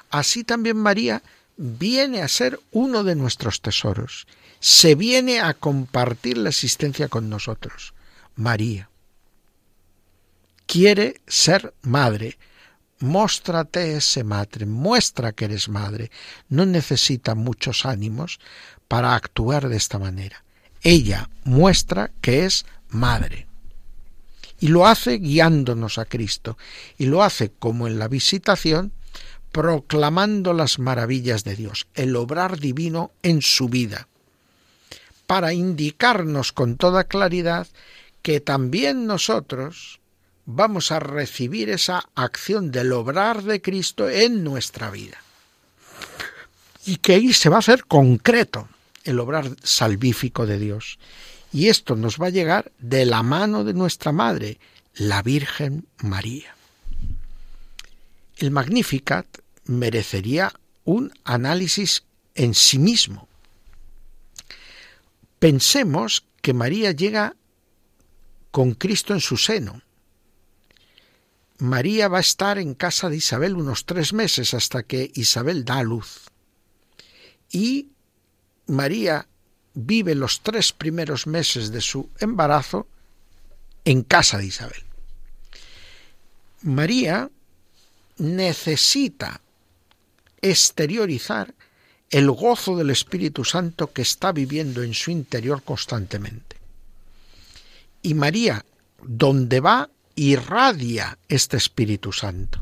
[0.10, 1.24] así también María
[1.58, 4.28] viene a ser uno de nuestros tesoros,
[4.60, 7.94] se viene a compartir la existencia con nosotros.
[8.36, 8.90] María
[10.66, 12.38] quiere ser madre.
[13.04, 16.10] Móstrate ese madre, muestra que eres madre.
[16.48, 18.40] No necesita muchos ánimos
[18.88, 20.46] para actuar de esta manera.
[20.82, 23.46] Ella muestra que es madre.
[24.62, 26.58] Y lo hace guiándonos a Cristo.
[26.98, 28.94] Y lo hace como en la visitación,
[29.52, 34.08] proclamando las maravillas de Dios, el obrar divino en su vida,
[35.28, 37.68] para indicarnos con toda claridad
[38.22, 40.00] que también nosotros
[40.46, 45.18] vamos a recibir esa acción del obrar de Cristo en nuestra vida.
[46.86, 48.68] Y que ahí se va a hacer concreto
[49.04, 51.00] el obrar salvífico de Dios.
[51.52, 54.60] Y esto nos va a llegar de la mano de nuestra Madre,
[54.96, 56.56] la Virgen María.
[58.38, 59.26] El Magnificat
[59.66, 60.52] merecería
[60.84, 62.04] un análisis
[62.36, 63.28] en sí mismo.
[65.40, 67.36] Pensemos que María llega
[68.52, 69.82] con Cristo en su seno.
[71.58, 75.80] María va a estar en casa de Isabel unos tres meses hasta que Isabel da
[75.80, 76.30] a luz.
[77.52, 77.90] Y
[78.68, 79.28] María
[79.74, 82.88] vive los tres primeros meses de su embarazo
[83.86, 84.84] en casa de Isabel.
[86.62, 87.30] María
[88.18, 89.42] necesita
[90.42, 91.54] exteriorizar
[92.10, 96.58] el gozo del Espíritu Santo que está viviendo en su interior constantemente.
[98.02, 98.64] Y María,
[99.02, 102.62] donde va, irradia este Espíritu Santo.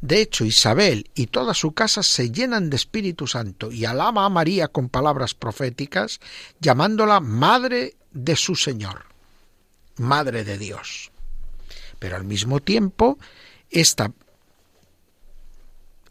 [0.00, 4.30] De hecho, Isabel y toda su casa se llenan de Espíritu Santo y alaba a
[4.30, 6.20] María con palabras proféticas,
[6.58, 9.04] llamándola Madre de su Señor,
[9.98, 11.10] Madre de Dios.
[11.98, 13.18] Pero al mismo tiempo,
[13.70, 14.10] esta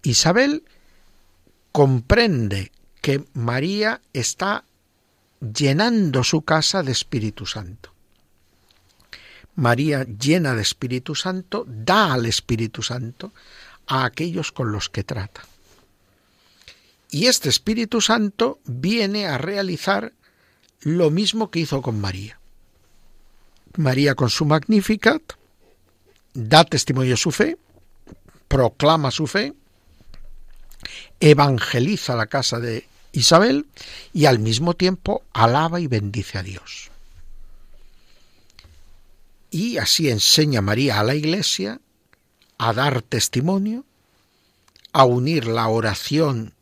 [0.04, 0.64] Isabel
[1.72, 4.66] comprende que María está
[5.42, 7.94] llenando su casa de Espíritu Santo.
[9.60, 13.32] María, llena de Espíritu Santo, da al Espíritu Santo
[13.88, 15.42] a aquellos con los que trata.
[17.12, 20.14] Y este Espíritu Santo viene a realizar
[20.82, 22.40] lo mismo que hizo con María.
[23.78, 25.22] María con su Magnificat
[26.34, 27.58] da testimonio de su fe,
[28.48, 29.54] proclama su fe,
[31.20, 33.66] evangeliza la casa de Isabel
[34.14, 36.89] y al mismo tiempo alaba y bendice a Dios.
[39.52, 41.80] Y así enseña María a la Iglesia
[42.58, 43.86] a dar testimonio,
[44.92, 46.54] a unir la oración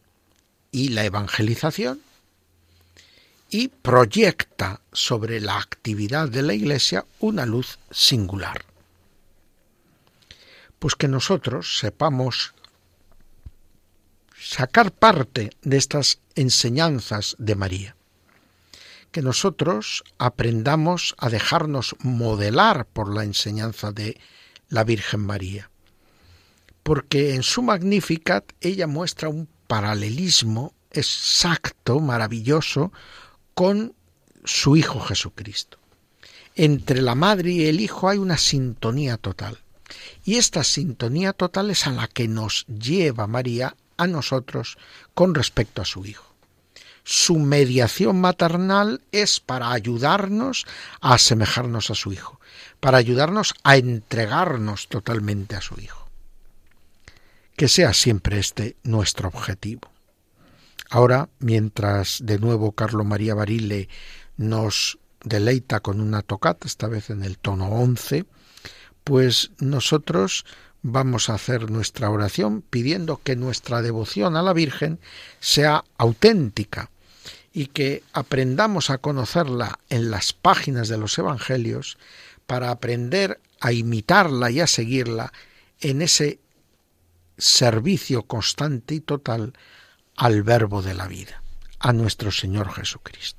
[0.71, 2.02] y la evangelización,
[3.50, 8.65] y proyecta sobre la actividad de la Iglesia una luz singular.
[10.80, 12.54] Pues que nosotros sepamos
[14.39, 17.96] sacar parte de estas enseñanzas de María
[19.17, 24.21] que nosotros aprendamos a dejarnos modelar por la enseñanza de
[24.69, 25.71] la Virgen María.
[26.84, 32.93] Porque en su Magnificat ella muestra un paralelismo exacto, maravilloso,
[33.56, 33.95] con
[34.45, 35.80] su Hijo Jesucristo.
[36.53, 39.58] Entre la madre y el Hijo hay una sintonía total.
[40.25, 44.77] Y esta sintonía total es a la que nos lleva María a nosotros
[45.15, 46.26] con respecto a su Hijo
[47.09, 50.65] su mediación maternal es para ayudarnos
[50.99, 52.41] a asemejarnos a su Hijo,
[52.81, 56.09] para ayudarnos a entregarnos totalmente a su Hijo.
[57.55, 59.89] Que sea siempre este nuestro objetivo.
[60.89, 63.87] Ahora, mientras de nuevo Carlo María Barile
[64.35, 68.25] nos deleita con una tocata, esta vez en el tono 11,
[69.05, 70.43] pues nosotros
[70.81, 74.99] vamos a hacer nuestra oración pidiendo que nuestra devoción a la Virgen
[75.39, 76.89] sea auténtica,
[77.53, 81.98] y que aprendamos a conocerla en las páginas de los Evangelios
[82.45, 85.33] para aprender a imitarla y a seguirla
[85.81, 86.39] en ese
[87.37, 89.54] servicio constante y total
[90.15, 91.43] al verbo de la vida,
[91.79, 93.37] a nuestro Señor Jesucristo.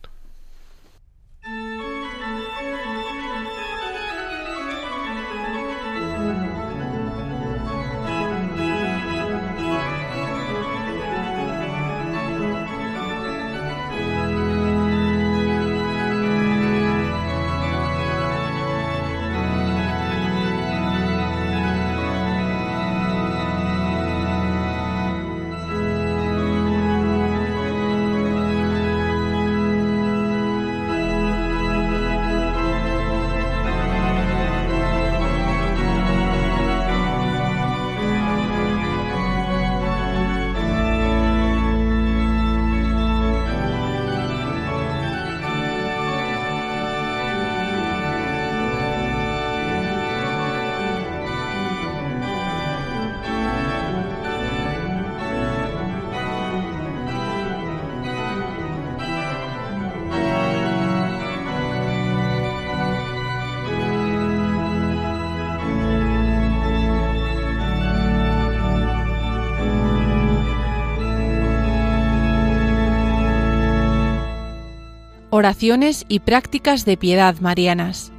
[75.38, 78.12] Oraciones y prácticas de piedad marianas.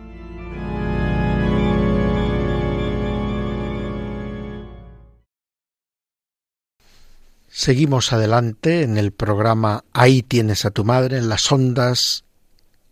[7.50, 12.24] Seguimos adelante en el programa Ahí tienes a tu madre en las ondas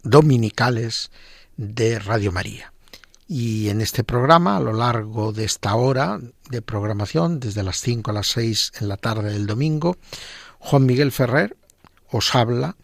[0.03, 1.09] dominicales
[1.55, 2.73] de Radio María.
[3.29, 6.19] Y en este programa, a lo largo de esta hora
[6.49, 9.95] de programación, desde las 5 a las 6 en la tarde del domingo,
[10.59, 11.55] Juan Miguel Ferrer
[12.11, 12.75] os habla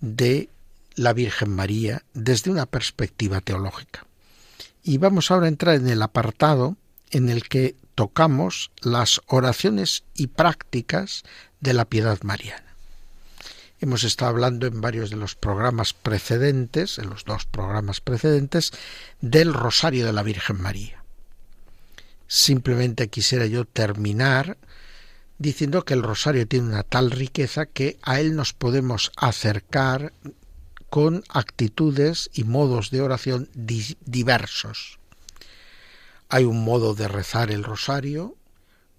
[0.00, 0.50] de
[0.98, 4.04] la Virgen María desde una perspectiva teológica.
[4.82, 6.76] Y vamos ahora a entrar en el apartado
[7.10, 11.22] en el que tocamos las oraciones y prácticas
[11.60, 12.74] de la piedad mariana.
[13.80, 18.72] Hemos estado hablando en varios de los programas precedentes, en los dos programas precedentes,
[19.20, 21.04] del Rosario de la Virgen María.
[22.26, 24.58] Simplemente quisiera yo terminar
[25.38, 30.12] diciendo que el rosario tiene una tal riqueza que a él nos podemos acercar
[30.90, 34.98] con actitudes y modos de oración diversos.
[36.28, 38.36] Hay un modo de rezar el rosario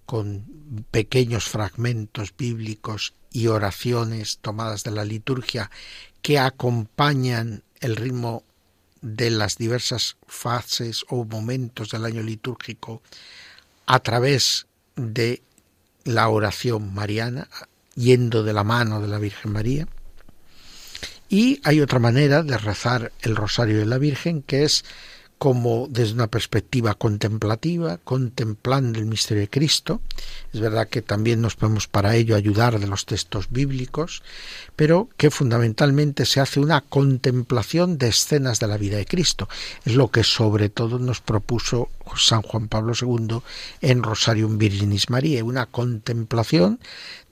[0.06, 5.70] con pequeños fragmentos bíblicos y oraciones tomadas de la liturgia
[6.22, 8.44] que acompañan el ritmo
[9.00, 13.02] de las diversas fases o momentos del año litúrgico
[13.86, 14.66] a través
[14.96, 15.42] de
[16.04, 17.48] la oración mariana,
[17.94, 19.88] yendo de la mano de la Virgen María.
[21.30, 24.84] Y hay otra manera de rezar el rosario de la Virgen que es
[25.38, 30.02] como desde una perspectiva contemplativa, contemplando el misterio de Cristo.
[30.52, 34.22] Es verdad que también nos podemos para ello ayudar de los textos bíblicos,
[34.76, 39.48] pero que fundamentalmente se hace una contemplación de escenas de la vida de Cristo.
[39.86, 43.38] Es lo que sobre todo nos propuso San Juan Pablo II
[43.80, 46.80] en Rosarium Virginis María, una contemplación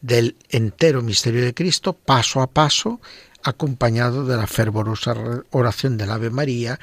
[0.01, 3.01] del entero misterio de Cristo paso a paso,
[3.49, 5.15] acompañado de la fervorosa
[5.51, 6.79] oración del Ave María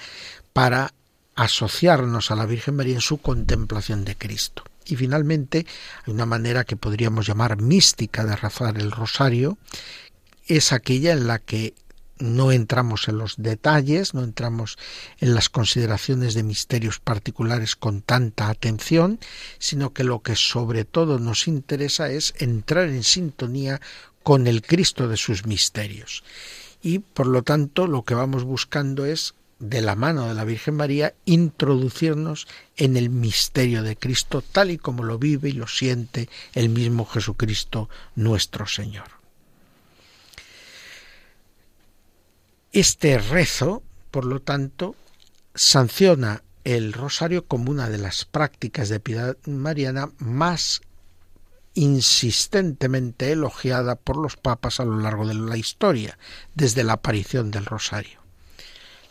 [0.54, 0.94] para
[1.36, 4.64] asociarnos a la Virgen María en su contemplación de Cristo.
[4.86, 5.66] Y finalmente,
[6.06, 9.58] hay una manera que podríamos llamar mística de rezar el rosario,
[10.48, 11.74] es aquella en la que
[12.18, 14.78] no entramos en los detalles, no entramos
[15.20, 19.20] en las consideraciones de misterios particulares con tanta atención,
[19.60, 23.82] sino que lo que sobre todo nos interesa es entrar en sintonía
[24.26, 26.24] con el Cristo de sus misterios.
[26.82, 30.76] Y por lo tanto lo que vamos buscando es de la mano de la Virgen
[30.76, 36.28] María, introducirnos en el misterio de Cristo tal y como lo vive y lo siente
[36.56, 39.10] el mismo Jesucristo nuestro Señor.
[42.72, 44.96] Este rezo, por lo tanto,
[45.54, 50.82] sanciona el rosario como una de las prácticas de piedad mariana más
[51.76, 56.18] insistentemente elogiada por los papas a lo largo de la historia,
[56.56, 58.26] desde la aparición del rosario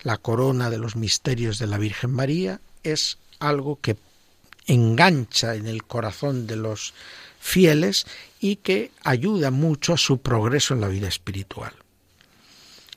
[0.04, 3.96] la corona de los misterios de la Virgen María es algo que
[4.66, 6.94] engancha en el corazón de los
[7.40, 8.06] fieles
[8.38, 11.72] y que ayuda mucho a su progreso en la vida espiritual.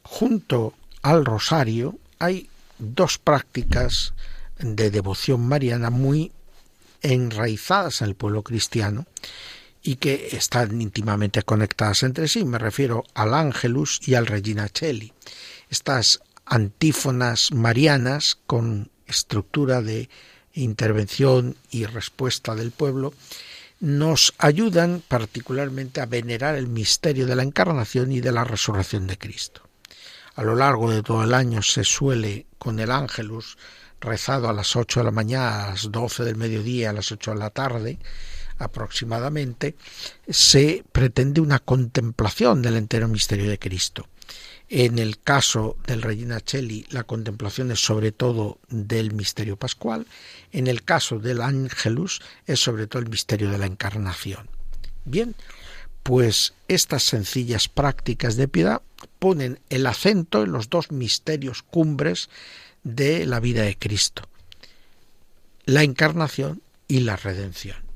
[0.04, 4.14] Junto al rosario hay dos prácticas
[4.60, 6.32] de devoción mariana muy
[7.02, 9.06] enraizadas en el pueblo cristiano
[9.88, 12.44] y que están íntimamente conectadas entre sí.
[12.44, 15.14] Me refiero al Ángelus y al Regina Cheli.
[15.70, 20.10] Estas antífonas marianas con estructura de
[20.56, 23.14] intervención y respuesta del pueblo,
[23.80, 29.18] nos ayudan particularmente a venerar el misterio de la encarnación y de la resurrección de
[29.18, 29.62] Cristo.
[30.36, 33.58] A lo largo de todo el año se suele con el ángelus
[34.02, 37.32] rezado a las ocho de la mañana, a las doce del mediodía, a las ocho
[37.32, 38.00] de la tarde,
[38.60, 39.76] aproximadamente,
[40.28, 44.08] se pretende una contemplación del entero misterio de Cristo.
[44.70, 50.06] En el caso del Regina Cheli, la contemplación es sobre todo del misterio pascual.
[50.52, 54.50] En el caso del Ángelus, es sobre todo el misterio de la encarnación.
[55.06, 55.36] Bien,
[56.04, 58.82] pues estas sencillas prácticas de piedad
[59.20, 62.30] ponen el acento en los dos misterios cumbres
[62.84, 64.24] de la vida de Cristo,
[65.66, 67.87] la encarnación y la redención.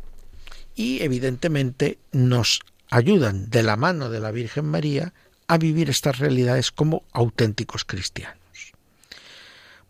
[0.76, 5.14] Y evidentemente nos ayudan de la mano de la Virgen María
[5.48, 8.74] a vivir estas realidades como auténticos cristianos.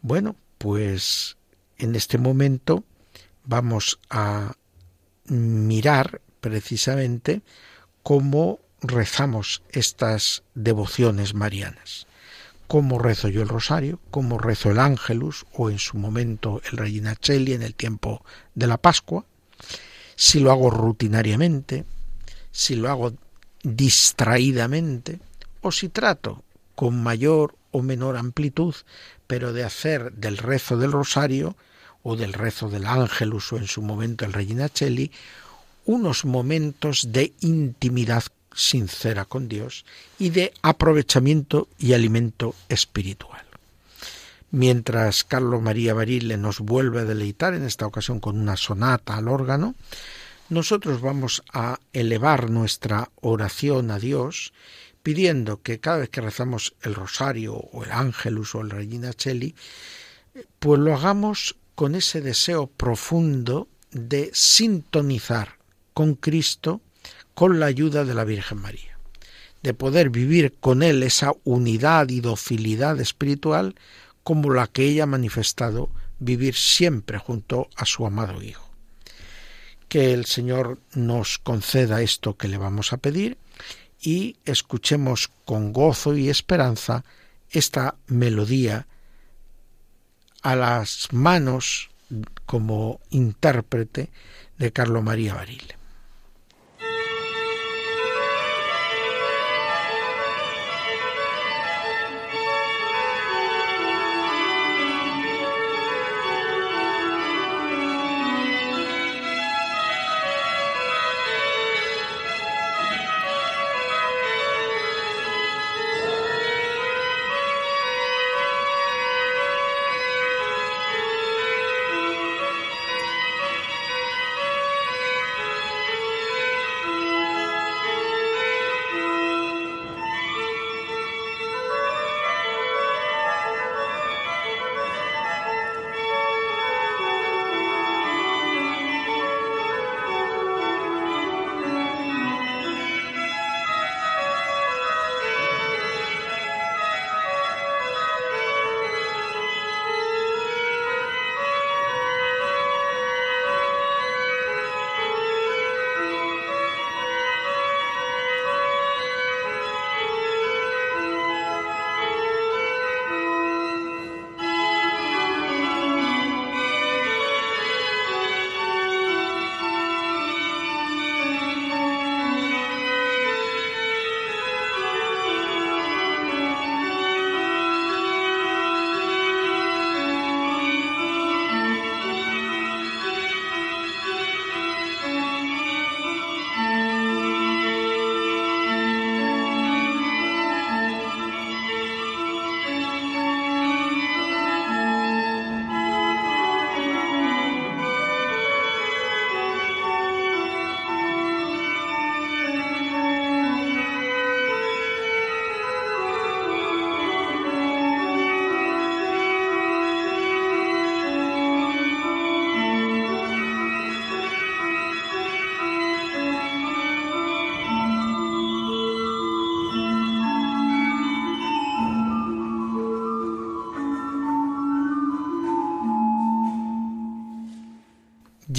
[0.02, 1.38] Bueno, pues
[1.78, 2.84] en este momento
[3.44, 4.54] vamos a
[5.26, 7.42] mirar precisamente
[8.04, 12.08] cómo rezamos estas devociones marianas.
[12.68, 17.16] Cómo rezo yo el rosario, cómo rezo el ángelus o en su momento el Regina
[17.16, 18.24] Cheli en el tiempo
[18.56, 19.26] de la Pascua,
[20.22, 21.84] si lo hago rutinariamente,
[22.52, 23.12] si lo hago
[23.64, 25.20] distraídamente,
[25.62, 26.44] o si trato
[26.76, 28.76] con mayor o menor amplitud,
[29.26, 31.58] pero de hacer del rezo del rosario
[32.04, 35.12] o del rezo del ángelus o en su momento el Regina Cheli
[35.86, 39.86] unos momentos de intimidad sincera con Dios
[40.20, 43.51] y de aprovechamiento y alimento espiritual.
[44.52, 49.30] Mientras Carlos María Barile nos vuelve a deleitar, en esta ocasión con una sonata al
[49.30, 49.76] órgano,
[50.50, 54.52] nosotros vamos a elevar nuestra oración a Dios
[55.02, 59.56] pidiendo que cada vez que rezamos el rosario o el ángelus o el Regina Cheli,
[60.60, 65.58] pues lo hagamos con ese deseo profundo de sintonizar
[65.94, 66.82] con Cristo
[67.34, 69.00] con la ayuda de la Virgen María,
[69.64, 73.76] de poder vivir con Él esa unidad y docilidad espiritual
[74.24, 78.70] como la que ella ha manifestado vivir siempre junto a su amado Hijo.
[79.88, 83.38] Que el Señor nos conceda esto que le vamos a pedir
[84.00, 87.04] y escuchemos con gozo y esperanza
[87.50, 88.88] esta melodía
[90.42, 91.90] a las manos
[92.46, 94.10] como intérprete
[94.58, 95.81] de Carlo María Barile.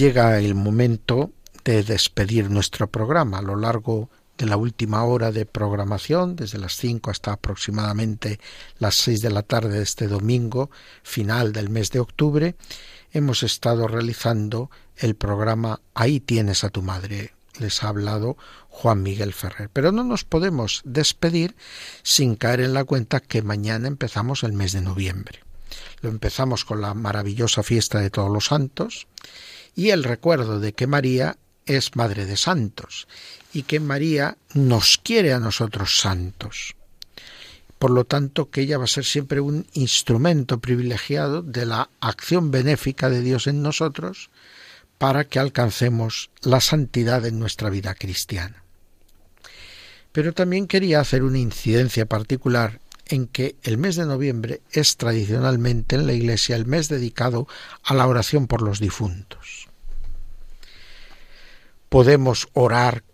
[0.03, 1.31] Llega el momento
[1.63, 6.77] de despedir nuestro programa a lo largo de la última hora de programación, desde las
[6.77, 8.41] 5 hasta aproximadamente
[8.81, 10.73] las 6 de la tarde de este domingo,
[11.05, 12.57] final del mes de octubre,
[13.13, 17.35] hemos estado realizando el programa Ahí tienes a tu madre.
[17.61, 18.37] Les ha hablado
[18.71, 19.71] Juan Miguel Ferrer.
[19.73, 21.55] Pero no nos podemos despedir
[22.03, 25.45] sin caer en la cuenta que mañana empezamos el mes de noviembre.
[26.01, 29.07] Lo empezamos con la maravillosa fiesta de todos los santos
[29.75, 33.07] y el recuerdo de que María es Madre de Santos
[33.53, 36.75] y que María nos quiere a nosotros santos.
[37.79, 42.51] Por lo tanto, que ella va a ser siempre un instrumento privilegiado de la acción
[42.51, 44.31] benéfica de Dios en nosotros
[44.99, 48.63] para que alcancemos la santidad en nuestra vida cristiana.
[50.13, 52.82] Pero también quería hacer una incidencia particular
[53.13, 57.47] en que el mes de noviembre es tradicionalmente en la Iglesia el mes dedicado
[57.85, 59.69] a la oración por los difuntos.
[61.91, 63.05] Podemos orar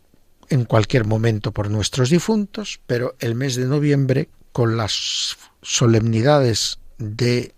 [0.50, 7.52] en cualquier momento por nuestros difuntos, pero el mes de noviembre, con las solemnidades de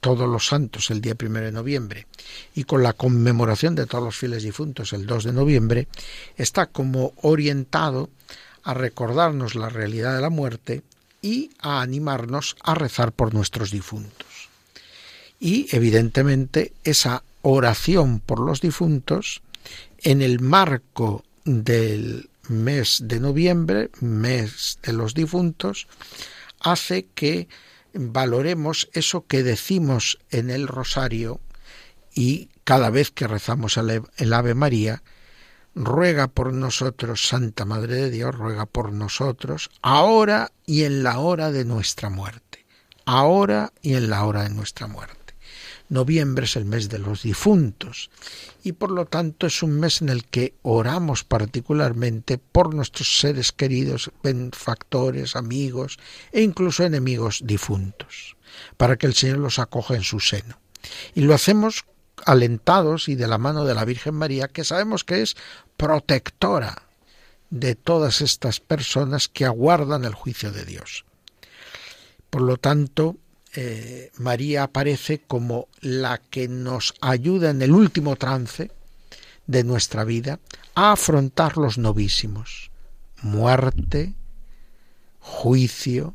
[0.00, 2.06] todos los santos el día primero de noviembre
[2.54, 5.88] y con la conmemoración de todos los fieles difuntos el 2 de noviembre,
[6.36, 8.10] está como orientado
[8.64, 10.82] a recordarnos la realidad de la muerte
[11.22, 14.48] y a animarnos a rezar por nuestros difuntos.
[15.38, 19.42] Y evidentemente esa oración por los difuntos
[19.98, 25.88] en el marco del mes de noviembre, mes de los difuntos,
[26.60, 27.48] hace que
[27.92, 31.40] valoremos eso que decimos en el rosario
[32.14, 35.02] y cada vez que rezamos el Ave María,
[35.76, 41.52] ruega por nosotros, Santa Madre de Dios, ruega por nosotros, ahora y en la hora
[41.52, 42.64] de nuestra muerte,
[43.04, 45.34] ahora y en la hora de nuestra muerte.
[45.88, 48.10] Noviembre es el mes de los difuntos
[48.64, 53.52] y por lo tanto es un mes en el que oramos particularmente por nuestros seres
[53.52, 55.98] queridos, benefactores, amigos
[56.32, 58.36] e incluso enemigos difuntos,
[58.76, 60.58] para que el Señor los acoja en su seno.
[61.14, 61.84] Y lo hacemos
[62.24, 65.36] alentados y de la mano de la Virgen María, que sabemos que es
[65.76, 66.82] protectora
[67.50, 71.04] de todas estas personas que aguardan el juicio de Dios.
[72.30, 73.16] Por lo tanto,
[73.54, 78.70] eh, María aparece como la que nos ayuda en el último trance
[79.46, 80.40] de nuestra vida
[80.74, 82.70] a afrontar los novísimos,
[83.22, 84.14] muerte,
[85.20, 86.14] juicio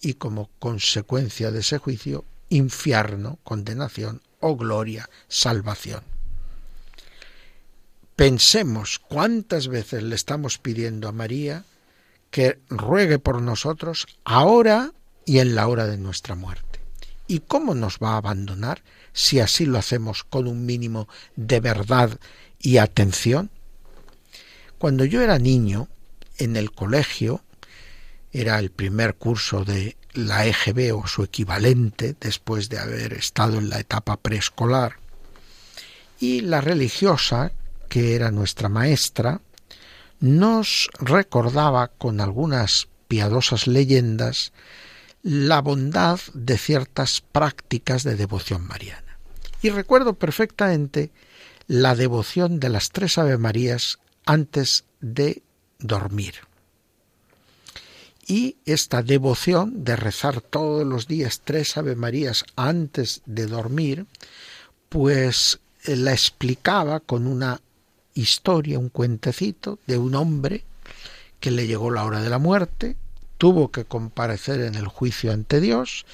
[0.00, 6.13] y como consecuencia de ese juicio, infierno, condenación o gloria, salvación.
[8.16, 11.64] Pensemos cuántas veces le estamos pidiendo a María
[12.30, 14.92] que ruegue por nosotros ahora
[15.24, 16.80] y en la hora de nuestra muerte.
[17.26, 22.18] ¿Y cómo nos va a abandonar si así lo hacemos con un mínimo de verdad
[22.60, 23.50] y atención?
[24.78, 25.88] Cuando yo era niño,
[26.38, 27.42] en el colegio,
[28.32, 33.70] era el primer curso de la EGB o su equivalente después de haber estado en
[33.70, 34.96] la etapa preescolar,
[36.20, 37.52] y la religiosa,
[37.94, 39.40] que era nuestra maestra,
[40.18, 44.52] nos recordaba con algunas piadosas leyendas
[45.22, 49.20] la bondad de ciertas prácticas de devoción mariana.
[49.62, 51.12] Y recuerdo perfectamente
[51.68, 55.44] la devoción de las tres Ave Marías antes de
[55.78, 56.34] dormir.
[58.26, 64.06] Y esta devoción de rezar todos los días tres Ave Marías antes de dormir,
[64.88, 67.60] pues eh, la explicaba con una
[68.14, 70.64] historia, un cuentecito de un hombre
[71.40, 72.96] que le llegó la hora de la muerte,
[73.38, 76.06] tuvo que comparecer en el juicio ante Dios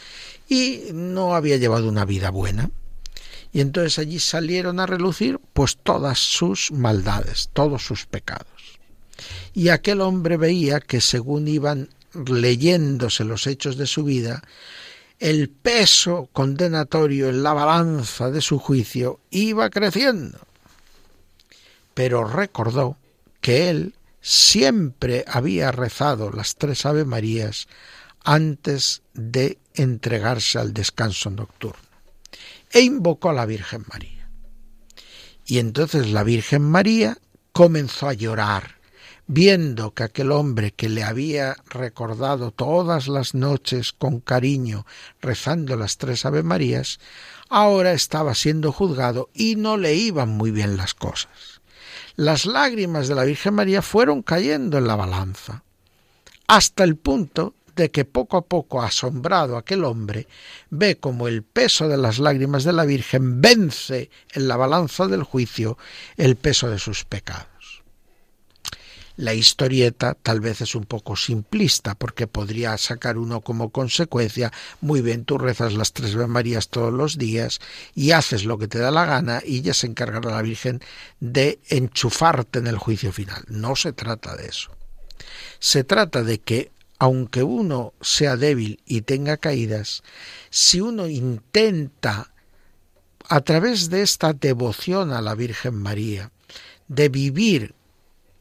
[0.48, 2.70] y no había llevado una vida buena.
[3.52, 8.78] Y entonces allí salieron a relucir pues todas sus maldades, todos sus pecados.
[9.52, 14.42] Y aquel hombre veía que según iban leyéndose los hechos de su vida,
[15.18, 20.38] el peso condenatorio en la balanza de su juicio iba creciendo.
[21.94, 22.96] Pero recordó
[23.40, 27.68] que él siempre había rezado las tres Ave Marías
[28.24, 31.78] antes de entregarse al descanso nocturno
[32.70, 34.28] e invocó a la Virgen María.
[35.46, 37.18] Y entonces la Virgen María
[37.52, 38.76] comenzó a llorar,
[39.26, 44.86] viendo que aquel hombre que le había recordado todas las noches con cariño
[45.20, 47.00] rezando las tres Ave Marías,
[47.48, 51.49] ahora estaba siendo juzgado y no le iban muy bien las cosas
[52.16, 55.64] las lágrimas de la Virgen María fueron cayendo en la balanza,
[56.46, 60.26] hasta el punto de que poco a poco, asombrado aquel hombre,
[60.70, 65.22] ve como el peso de las lágrimas de la Virgen vence en la balanza del
[65.22, 65.78] juicio
[66.16, 67.49] el peso de sus pecados.
[69.20, 74.50] La historieta tal vez es un poco simplista porque podría sacar uno como consecuencia,
[74.80, 77.60] muy bien, tú rezas las tres Marías todos los días
[77.94, 80.80] y haces lo que te da la gana y ya se encargará la Virgen
[81.20, 83.44] de enchufarte en el juicio final.
[83.48, 84.70] No se trata de eso.
[85.58, 90.02] Se trata de que aunque uno sea débil y tenga caídas,
[90.48, 92.32] si uno intenta
[93.28, 96.32] a través de esta devoción a la Virgen María,
[96.88, 97.74] de vivir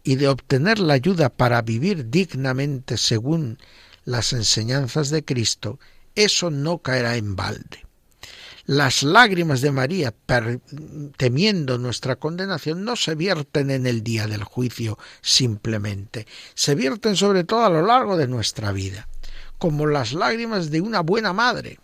[0.09, 3.59] y de obtener la ayuda para vivir dignamente según
[4.05, 5.77] las enseñanzas de Cristo,
[6.15, 7.85] eso no caerá en balde.
[8.65, 10.11] Las lágrimas de María,
[11.15, 17.43] temiendo nuestra condenación, no se vierten en el día del juicio simplemente, se vierten sobre
[17.43, 19.07] todo a lo largo de nuestra vida,
[19.59, 21.77] como las lágrimas de una buena madre,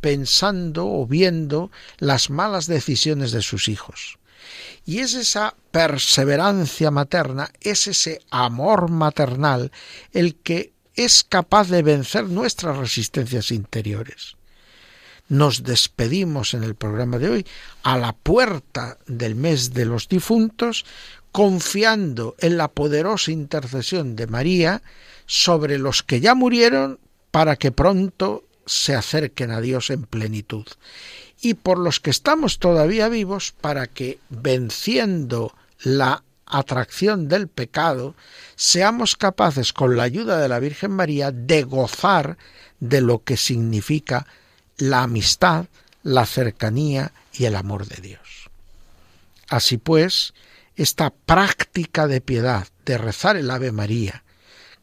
[0.00, 4.18] pensando o viendo las malas decisiones de sus hijos.
[4.84, 9.70] Y es esa perseverancia materna, es ese amor maternal
[10.12, 14.36] el que es capaz de vencer nuestras resistencias interiores.
[15.28, 17.46] Nos despedimos en el programa de hoy
[17.82, 20.84] a la puerta del mes de los difuntos,
[21.30, 24.82] confiando en la poderosa intercesión de María
[25.24, 26.98] sobre los que ya murieron
[27.30, 30.66] para que pronto se acerquen a Dios en plenitud
[31.42, 38.14] y por los que estamos todavía vivos para que, venciendo la atracción del pecado,
[38.54, 42.38] seamos capaces con la ayuda de la Virgen María de gozar
[42.78, 44.26] de lo que significa
[44.76, 45.66] la amistad,
[46.04, 48.48] la cercanía y el amor de Dios.
[49.48, 50.34] Así pues,
[50.76, 54.22] esta práctica de piedad, de rezar el Ave María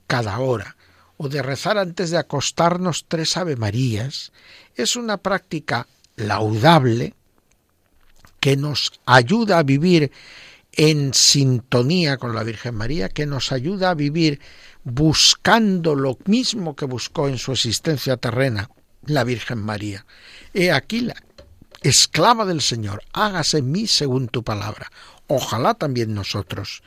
[0.08, 0.76] cada hora,
[1.16, 4.34] o de rezar antes de acostarnos tres Ave Marías,
[4.76, 5.88] es una práctica
[6.20, 7.16] laudable
[8.40, 10.12] que nos ayuda a vivir
[10.74, 14.40] en sintonía con la Virgen María, que nos ayuda a vivir
[14.84, 18.70] buscando lo mismo que buscó en su existencia terrena
[19.06, 20.06] la Virgen María.
[20.54, 21.16] He aquí la
[21.82, 24.92] esclava del Señor, hágase en mí según tu palabra.
[25.28, 26.82] Ojalá también nosotros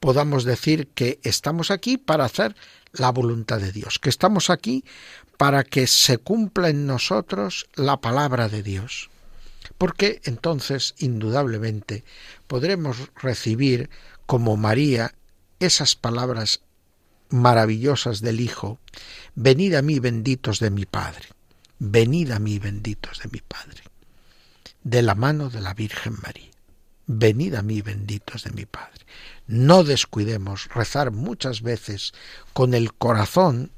[0.00, 2.54] podamos decir que estamos aquí para hacer
[2.92, 4.84] la voluntad de Dios, que estamos aquí
[5.36, 9.10] para que se cumpla en nosotros la palabra de Dios.
[9.78, 12.04] Porque entonces, indudablemente,
[12.46, 13.90] podremos recibir
[14.26, 15.14] como María
[15.60, 16.60] esas palabras
[17.28, 18.78] maravillosas del Hijo,
[19.34, 21.28] venid a mí benditos de mi Padre,
[21.78, 23.82] venid a mí benditos de mi Padre,
[24.84, 26.50] de la mano de la Virgen María,
[27.06, 29.04] venid a mí benditos de mi Padre.
[29.46, 32.12] No descuidemos rezar muchas veces
[32.52, 33.70] con el corazón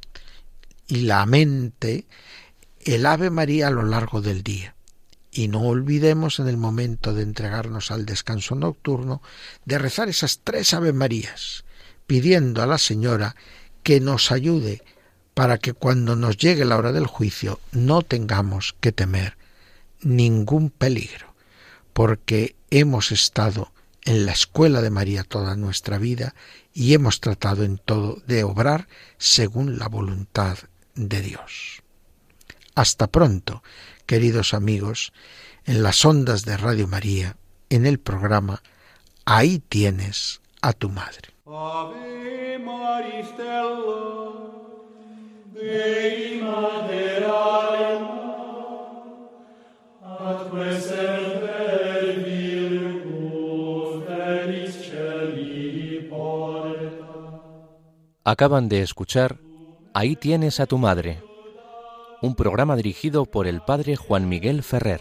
[0.88, 2.06] y la mente
[2.80, 4.74] el Ave María a lo largo del día.
[5.30, 9.22] Y no olvidemos en el momento de entregarnos al descanso nocturno
[9.66, 11.64] de rezar esas tres Ave Marías,
[12.06, 13.36] pidiendo a la Señora
[13.82, 14.82] que nos ayude
[15.34, 19.36] para que cuando nos llegue la hora del juicio no tengamos que temer
[20.00, 21.34] ningún peligro,
[21.92, 23.70] porque hemos estado
[24.04, 26.34] en la escuela de María toda nuestra vida
[26.72, 30.58] y hemos tratado en todo de obrar según la voluntad
[30.98, 31.82] de Dios.
[32.74, 33.62] Hasta pronto,
[34.06, 35.12] queridos amigos,
[35.64, 37.36] en las ondas de Radio María,
[37.70, 38.62] en el programa
[39.24, 41.28] Ahí tienes a tu madre.
[58.24, 59.38] Acaban de escuchar
[60.00, 61.24] Ahí tienes a tu madre,
[62.22, 65.00] un programa dirigido por el padre Juan Miguel Ferrer.